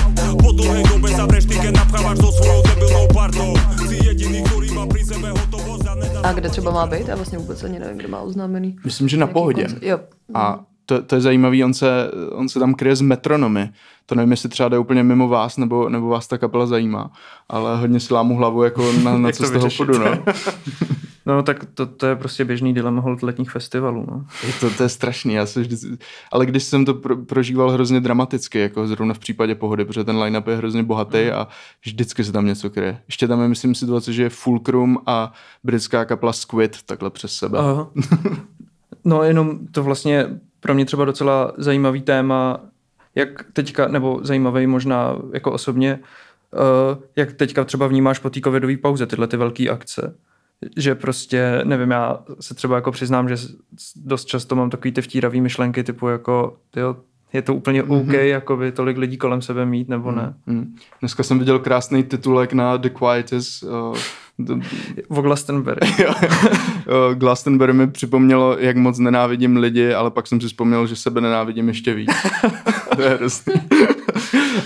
Po 0.42 0.52
dlhej 0.52 0.82
dobe 0.84 1.08
zavřeš 1.10 1.44
ty, 1.44 1.54
keď 1.58 1.72
napchávaš 1.76 2.18
so 2.18 2.30
svojou 2.32 2.62
debilnou 2.62 3.06
partou 3.14 3.52
Si 3.88 3.96
jediný, 4.04 4.42
ktorý 4.42 4.68
má 4.74 4.84
pri 4.86 5.02
sebe 5.04 5.28
hotovosť 5.30 5.86
a 6.26 6.32
kde 6.32 6.48
třeba 6.48 6.70
má 6.70 6.86
být? 6.86 7.08
Já 7.08 7.16
vlastně 7.16 7.38
vůbec 7.38 7.64
ani 7.64 7.78
nevím, 7.78 7.98
kde 7.98 8.08
má 8.08 8.20
oznámený. 8.20 8.76
Myslím, 8.84 9.08
že 9.08 9.16
na 9.16 9.26
pohodě. 9.26 9.62
koncert? 9.62 9.82
Jo. 9.82 10.00
A 10.34 10.60
to, 10.86 11.02
to 11.02 11.14
je 11.14 11.20
zajímavý, 11.20 11.64
on 11.64 11.74
se, 11.74 12.10
on 12.30 12.48
se 12.48 12.58
tam 12.58 12.74
kryje 12.74 12.96
z 12.96 13.00
metronomy. 13.00 13.68
To 14.06 14.14
nevím, 14.14 14.30
jestli 14.30 14.48
třeba 14.48 14.68
jde 14.68 14.78
úplně 14.78 15.02
mimo 15.02 15.28
vás, 15.28 15.56
nebo, 15.56 15.88
nebo 15.88 16.08
vás 16.08 16.28
ta 16.28 16.38
kapela 16.38 16.66
zajímá, 16.66 17.10
ale 17.48 17.76
hodně 17.76 18.00
si 18.00 18.14
lámu 18.14 18.36
hlavu, 18.36 18.62
jako 18.62 18.92
na, 19.04 19.18
na 19.18 19.32
co 19.32 19.42
to 19.42 19.46
z 19.46 19.50
toho 19.50 19.64
vyřešit? 19.64 19.86
půjdu, 19.86 19.98
no. 19.98 20.18
No 21.28 21.42
tak 21.42 21.64
to, 21.74 21.86
to 21.86 22.06
je 22.06 22.16
prostě 22.16 22.44
běžný 22.44 22.74
dilema 22.74 23.00
hold 23.00 23.22
letních 23.22 23.50
festivalů, 23.50 24.06
no. 24.10 24.26
Je 24.46 24.52
to, 24.60 24.70
to 24.70 24.82
je 24.82 24.88
strašný, 24.88 25.34
já 25.34 25.46
se 25.46 25.60
vždy, 25.60 25.76
ale 26.32 26.46
když 26.46 26.62
jsem 26.62 26.84
to 26.84 26.94
pro, 26.94 27.16
prožíval 27.16 27.70
hrozně 27.70 28.00
dramaticky, 28.00 28.58
jako 28.58 28.86
zrovna 28.86 29.14
v 29.14 29.18
případě 29.18 29.54
pohody, 29.54 29.84
protože 29.84 30.04
ten 30.04 30.16
line-up 30.18 30.46
je 30.46 30.56
hrozně 30.56 30.82
bohatý 30.82 31.30
a 31.30 31.48
vždycky 31.84 32.24
se 32.24 32.32
tam 32.32 32.46
něco 32.46 32.70
kryje. 32.70 33.00
Ještě 33.08 33.28
tam 33.28 33.42
je, 33.42 33.48
myslím, 33.48 33.74
situace, 33.74 34.12
že 34.12 34.22
je 34.22 34.30
Fulcrum 34.30 34.98
a 35.06 35.32
britská 35.64 36.04
kapela 36.04 36.32
Squid 36.32 36.82
takhle 36.82 37.10
přes 37.10 37.32
sebe. 37.32 37.58
Aha. 37.58 37.90
No 39.04 39.22
jenom 39.22 39.58
to 39.66 39.82
vlastně 39.82 40.26
pro 40.60 40.74
mě 40.74 40.84
třeba 40.84 41.04
docela 41.04 41.52
zajímavý 41.56 42.02
téma, 42.02 42.60
jak 43.16 43.44
teďka, 43.52 43.88
nebo 43.88 44.20
zajímavý 44.22 44.66
možná 44.66 45.16
jako 45.34 45.52
osobně, 45.52 45.98
uh, 46.52 47.02
jak 47.16 47.32
teďka 47.32 47.64
třeba 47.64 47.86
vnímáš 47.86 48.18
po 48.18 48.30
té 48.30 48.40
covidové 48.40 48.76
pauze 48.76 49.06
tyhle 49.06 49.26
ty 49.26 49.36
velké 49.36 49.68
akce. 49.68 50.16
že 50.76 50.94
prostě, 50.94 51.60
nevím, 51.64 51.90
já 51.90 52.18
se 52.40 52.54
třeba 52.54 52.76
jako 52.76 52.92
přiznám, 52.92 53.28
že 53.28 53.36
dost 53.96 54.24
často 54.24 54.56
mám 54.56 54.70
takový 54.70 54.92
ty 54.92 55.02
vtíravý 55.02 55.40
myšlenky 55.40 55.84
typu 55.84 56.08
jako, 56.08 56.56
tyjo, 56.70 56.96
je 57.32 57.42
to 57.42 57.54
úplně 57.54 57.82
OK, 57.82 57.90
mm-hmm. 57.90 58.20
jakoby 58.20 58.72
tolik 58.72 58.96
lidí 58.96 59.16
kolem 59.16 59.42
sebe 59.42 59.66
mít, 59.66 59.88
nebo 59.88 60.12
ne. 60.12 60.34
Mm. 60.46 60.76
Dneska 61.00 61.22
jsem 61.22 61.38
viděl 61.38 61.58
krásný 61.58 62.04
titulek 62.04 62.52
na 62.52 62.76
The 62.76 62.88
Quietest. 62.88 63.62
Uh, 63.62 63.96
O 65.08 65.22
Glastonbury. 65.22 65.80
Glastonbury 67.14 67.72
mi 67.72 67.90
připomnělo, 67.90 68.56
jak 68.58 68.76
moc 68.76 68.98
nenávidím 68.98 69.56
lidi, 69.56 69.92
ale 69.94 70.10
pak 70.10 70.26
jsem 70.26 70.40
si 70.40 70.46
vzpomněl, 70.46 70.86
že 70.86 70.96
sebe 70.96 71.20
nenávidím 71.20 71.68
ještě 71.68 71.94
víc. 71.94 72.10
to 72.96 73.02
je 73.02 73.08
hrozný. 73.08 73.54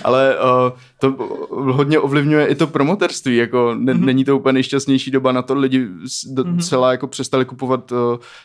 ale 0.04 0.36
uh, 0.38 0.78
to 1.00 1.10
hodně 1.48 1.98
ovlivňuje 1.98 2.46
i 2.46 2.54
to 2.54 2.66
promoterství, 2.66 3.36
jako 3.36 3.74
ne, 3.78 3.94
mm-hmm. 3.94 4.04
není 4.04 4.24
to 4.24 4.36
úplně 4.36 4.52
nejšťastnější 4.52 5.10
doba 5.10 5.32
na 5.32 5.42
to, 5.42 5.54
lidi 5.54 5.86
s- 6.06 6.24
docela 6.26 6.90
jako 6.92 7.06
přestali 7.06 7.44
kupovat 7.44 7.92
uh, 7.92 7.98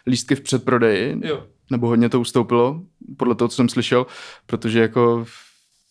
lístky 0.08 0.36
v 0.36 0.42
předprodeji, 0.42 1.18
Jo. 1.24 1.44
nebo 1.72 1.88
hodně 1.88 2.10
to 2.10 2.20
ustoupilo, 2.20 2.82
podle 3.18 3.36
toho, 3.36 3.48
co 3.48 3.56
jsem 3.56 3.70
slyšel, 3.70 4.06
protože 4.46 4.80
jako 4.80 5.26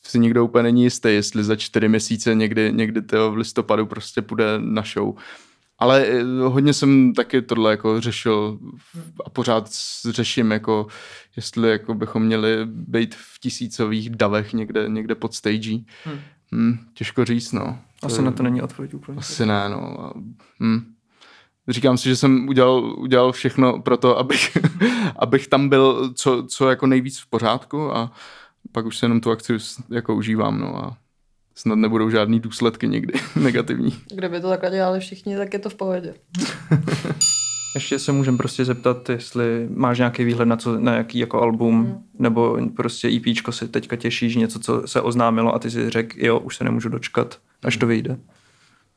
si 0.06 0.18
nikdo 0.18 0.44
úplně 0.44 0.62
není 0.62 0.82
jistý, 0.82 1.08
jestli 1.08 1.44
za 1.44 1.56
čtyři 1.56 1.88
měsíce 1.88 2.34
někdy, 2.34 2.72
někdy 2.72 3.02
to 3.02 3.32
v 3.32 3.36
listopadu 3.36 3.86
prostě 3.86 4.22
půjde 4.22 4.44
na 4.58 4.82
show. 4.82 5.14
Ale 5.78 6.06
eh, 6.06 6.22
hodně 6.24 6.72
jsem 6.72 7.12
taky 7.14 7.42
tohle 7.42 7.70
jako 7.70 8.00
řešil 8.00 8.58
a 9.24 9.30
pořád 9.30 9.70
řeším, 10.10 10.50
jako 10.50 10.86
jestli 11.36 11.70
jako 11.70 11.94
bychom 11.94 12.22
měli 12.22 12.58
být 12.64 13.14
v 13.14 13.40
tisícových 13.40 14.10
davech 14.10 14.52
někde, 14.52 14.88
někde 14.88 15.14
pod 15.14 15.34
stagí. 15.34 15.86
Hmm. 16.04 16.18
Hmm, 16.52 16.78
těžko 16.94 17.24
říct, 17.24 17.52
no. 17.52 17.78
Asi 18.02 18.22
na 18.22 18.30
to 18.30 18.42
není 18.42 18.62
odpověď 18.62 18.94
úplně. 18.94 19.18
Asi 19.18 19.46
ne, 19.46 19.68
no. 19.68 20.00
A, 20.00 20.12
hm. 20.60 20.94
Říkám 21.68 21.98
si, 21.98 22.08
že 22.08 22.16
jsem 22.16 22.48
udělal, 22.48 22.94
udělal 22.98 23.32
všechno 23.32 23.82
pro 23.82 23.96
to, 23.96 24.18
abych, 24.18 24.58
abych 25.16 25.48
tam 25.48 25.68
byl 25.68 26.12
co, 26.14 26.42
co 26.42 26.70
jako 26.70 26.86
nejvíc 26.86 27.18
v 27.18 27.26
pořádku 27.26 27.96
a 27.96 28.12
pak 28.72 28.86
už 28.86 28.98
se 28.98 29.06
jenom 29.06 29.20
tu 29.20 29.30
akci 29.30 29.52
jako 29.90 30.14
užívám, 30.14 30.60
no 30.60 30.84
a 30.84 30.96
snad 31.54 31.74
nebudou 31.74 32.10
žádný 32.10 32.40
důsledky 32.40 32.88
někdy 32.88 33.14
negativní. 33.36 33.94
Kdyby 34.14 34.40
to 34.40 34.48
takhle 34.48 34.70
dělali 34.70 35.00
všichni, 35.00 35.36
tak 35.36 35.52
je 35.52 35.58
to 35.58 35.70
v 35.70 35.74
pohodě. 35.74 36.14
Ještě 37.74 37.98
se 37.98 38.12
můžem 38.12 38.36
prostě 38.36 38.64
zeptat, 38.64 39.10
jestli 39.10 39.68
máš 39.74 39.98
nějaký 39.98 40.24
výhled 40.24 40.46
na, 40.46 40.56
co, 40.56 40.78
na 40.80 40.94
jaký 40.96 41.18
jako 41.18 41.42
album, 41.42 41.84
Hmm. 41.84 42.02
nebo 42.18 42.58
prostě 42.76 43.08
EPčko 43.08 43.52
se 43.52 43.68
teďka 43.68 43.96
těšíš, 43.96 44.36
něco, 44.36 44.58
co 44.58 44.82
se 44.86 45.00
oznámilo 45.00 45.54
a 45.54 45.58
ty 45.58 45.70
si 45.70 45.90
řekl, 45.90 46.16
jo, 46.18 46.38
už 46.38 46.56
se 46.56 46.64
nemůžu 46.64 46.88
dočkat, 46.88 47.38
až 47.62 47.76
to 47.76 47.86
vyjde. 47.86 48.18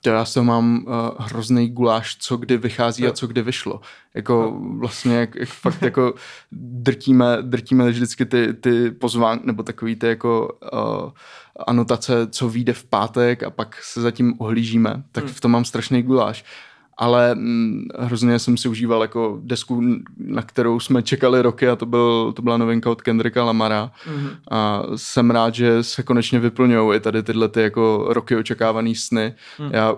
To 0.01 0.09
já 0.09 0.25
se 0.25 0.41
mám 0.41 0.85
uh, 0.87 0.93
hrozný 1.19 1.69
guláš, 1.69 2.17
co 2.19 2.37
kdy 2.37 2.57
vychází 2.57 3.07
a 3.07 3.11
co 3.11 3.27
kdy 3.27 3.41
vyšlo. 3.41 3.81
Jako 4.13 4.59
vlastně, 4.79 5.15
jak, 5.15 5.35
jak 5.35 5.49
fakt 5.49 5.81
jako 5.81 6.13
drtíme, 6.51 7.37
drtíme 7.41 7.89
vždycky 7.89 8.25
ty, 8.25 8.53
ty 8.53 8.91
pozvánky, 8.91 9.47
nebo 9.47 9.63
takový 9.63 9.95
ty 9.95 10.07
jako 10.07 10.57
uh, 10.73 11.11
anotace, 11.67 12.27
co 12.27 12.49
vyjde 12.49 12.73
v 12.73 12.83
pátek 12.83 13.43
a 13.43 13.49
pak 13.49 13.83
se 13.83 14.01
zatím 14.01 14.33
ohlížíme, 14.37 15.03
tak 15.11 15.25
v 15.25 15.41
tom 15.41 15.51
mám 15.51 15.65
strašný 15.65 16.03
guláš. 16.03 16.45
Ale 16.97 17.35
hm, 17.35 17.87
hrozně 17.99 18.39
jsem 18.39 18.57
si 18.57 18.69
užíval 18.69 19.01
jako 19.01 19.39
desku, 19.43 19.83
na 20.17 20.41
kterou 20.41 20.79
jsme 20.79 21.03
čekali 21.03 21.41
roky 21.41 21.69
a 21.69 21.75
to, 21.75 21.85
byl, 21.85 22.33
to 22.35 22.41
byla 22.41 22.57
novinka 22.57 22.89
od 22.89 23.01
Kendricka 23.01 23.43
Lamara. 23.43 23.91
Mm-hmm. 24.05 24.29
A 24.51 24.83
jsem 24.95 25.31
rád, 25.31 25.55
že 25.55 25.83
se 25.83 26.03
konečně 26.03 26.39
vyplňují 26.39 26.97
i 26.97 26.99
tady 26.99 27.23
tyhle 27.23 27.49
ty 27.49 27.61
jako 27.61 28.05
roky 28.09 28.35
očekávaný 28.35 28.95
sny. 28.95 29.33
Mm. 29.59 29.69
Já 29.73 29.95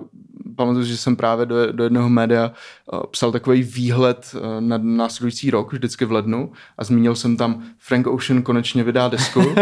pamatuju, 0.60 0.86
že 0.86 0.98
jsem 0.98 1.16
právě 1.16 1.46
do, 1.46 1.72
do 1.72 1.84
jednoho 1.84 2.10
média 2.10 2.52
uh, 2.94 3.00
psal 3.12 3.32
takový 3.32 3.64
výhled 3.64 4.36
uh, 4.36 4.42
na 4.62 4.78
následující 4.78 5.52
rok, 5.52 5.74
vždycky 5.74 6.06
v 6.06 6.12
lednu 6.12 6.52
a 6.78 6.84
zmínil 6.84 7.16
jsem 7.16 7.38
tam 7.38 7.64
Frank 7.78 8.08
Ocean 8.08 8.42
konečně 8.42 8.84
vydá 8.84 9.08
desku. 9.08 9.56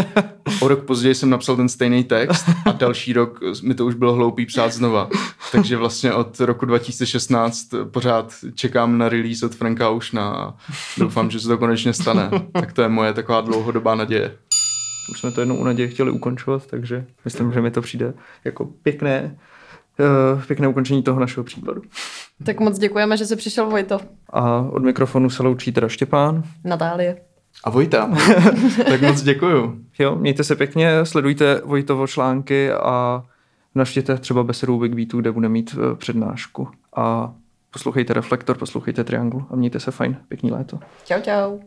o 0.62 0.68
rok 0.68 0.86
později 0.86 1.16
jsem 1.16 1.30
napsal 1.30 1.56
ten 1.56 1.70
stejný 1.70 2.04
text 2.04 2.46
a 2.66 2.72
další 2.72 3.14
rok 3.14 3.40
mi 3.64 3.76
to 3.76 3.86
už 3.86 3.96
bylo 3.96 4.14
hloupý 4.14 4.46
psát 4.46 4.74
znova. 4.74 5.10
Takže 5.52 5.78
vlastně 5.78 6.14
od 6.14 6.40
roku 6.40 6.66
2016 6.66 7.68
pořád 7.92 8.34
čekám 8.56 8.98
na 8.98 9.10
release 9.10 9.46
od 9.46 9.56
Franka 9.56 9.90
Oceana 9.90 10.30
a 10.30 10.54
doufám, 10.98 11.30
že 11.30 11.40
se 11.40 11.48
to 11.48 11.58
konečně 11.58 11.94
stane. 11.94 12.30
Tak 12.52 12.74
to 12.74 12.82
je 12.82 12.90
moje 12.90 13.14
taková 13.14 13.42
dlouhodobá 13.42 13.96
naděje. 13.96 14.38
Už 15.12 15.20
jsme 15.20 15.32
to 15.32 15.42
jednou 15.42 15.56
u 15.56 15.64
naděje 15.64 15.88
chtěli 15.88 16.12
ukončovat, 16.12 16.68
takže 16.68 17.06
myslím, 17.26 17.54
že 17.54 17.62
mi 17.62 17.72
to 17.72 17.82
přijde 17.82 18.14
jako 18.46 18.66
pěkné, 18.66 19.38
pěkné 20.48 20.68
ukončení 20.68 21.04
toho 21.04 21.20
našeho 21.20 21.44
případu. 21.44 21.82
Tak 22.44 22.60
moc 22.60 22.80
děkujeme, 22.80 23.18
že 23.18 23.26
jsi 23.26 23.36
přišel, 23.36 23.70
Vojto. 23.70 24.00
A 24.30 24.62
od 24.62 24.84
mikrofonu 24.84 25.30
se 25.30 25.44
loučí 25.44 25.72
teda 25.72 25.88
Štěpán. 25.88 26.44
Natálie. 26.66 27.18
A 27.64 27.70
Vojta, 27.70 28.10
tak 28.90 29.02
moc 29.02 29.22
děkuju. 29.22 29.80
Jo, 30.00 30.16
mějte 30.16 30.44
se 30.44 30.56
pěkně, 30.56 31.06
sledujte 31.06 31.62
Vojtovo 31.66 32.08
články 32.08 32.72
a 32.72 33.24
navštěte 33.76 34.18
třeba 34.18 34.44
besedu 34.44 34.80
Big 34.80 34.94
Beatu, 34.94 35.22
kde 35.22 35.32
bude 35.32 35.50
mít 35.50 35.76
eh, 35.78 35.96
přednášku. 35.96 36.68
A 36.96 37.34
poslouchejte 37.72 38.14
Reflektor, 38.14 38.58
poslouchejte 38.58 39.04
Triangle 39.04 39.42
a 39.50 39.56
mějte 39.56 39.80
se 39.80 39.92
fajn. 39.92 40.18
Pěkný 40.28 40.52
léto. 40.52 40.80
Čau, 41.06 41.22
čau. 41.22 41.60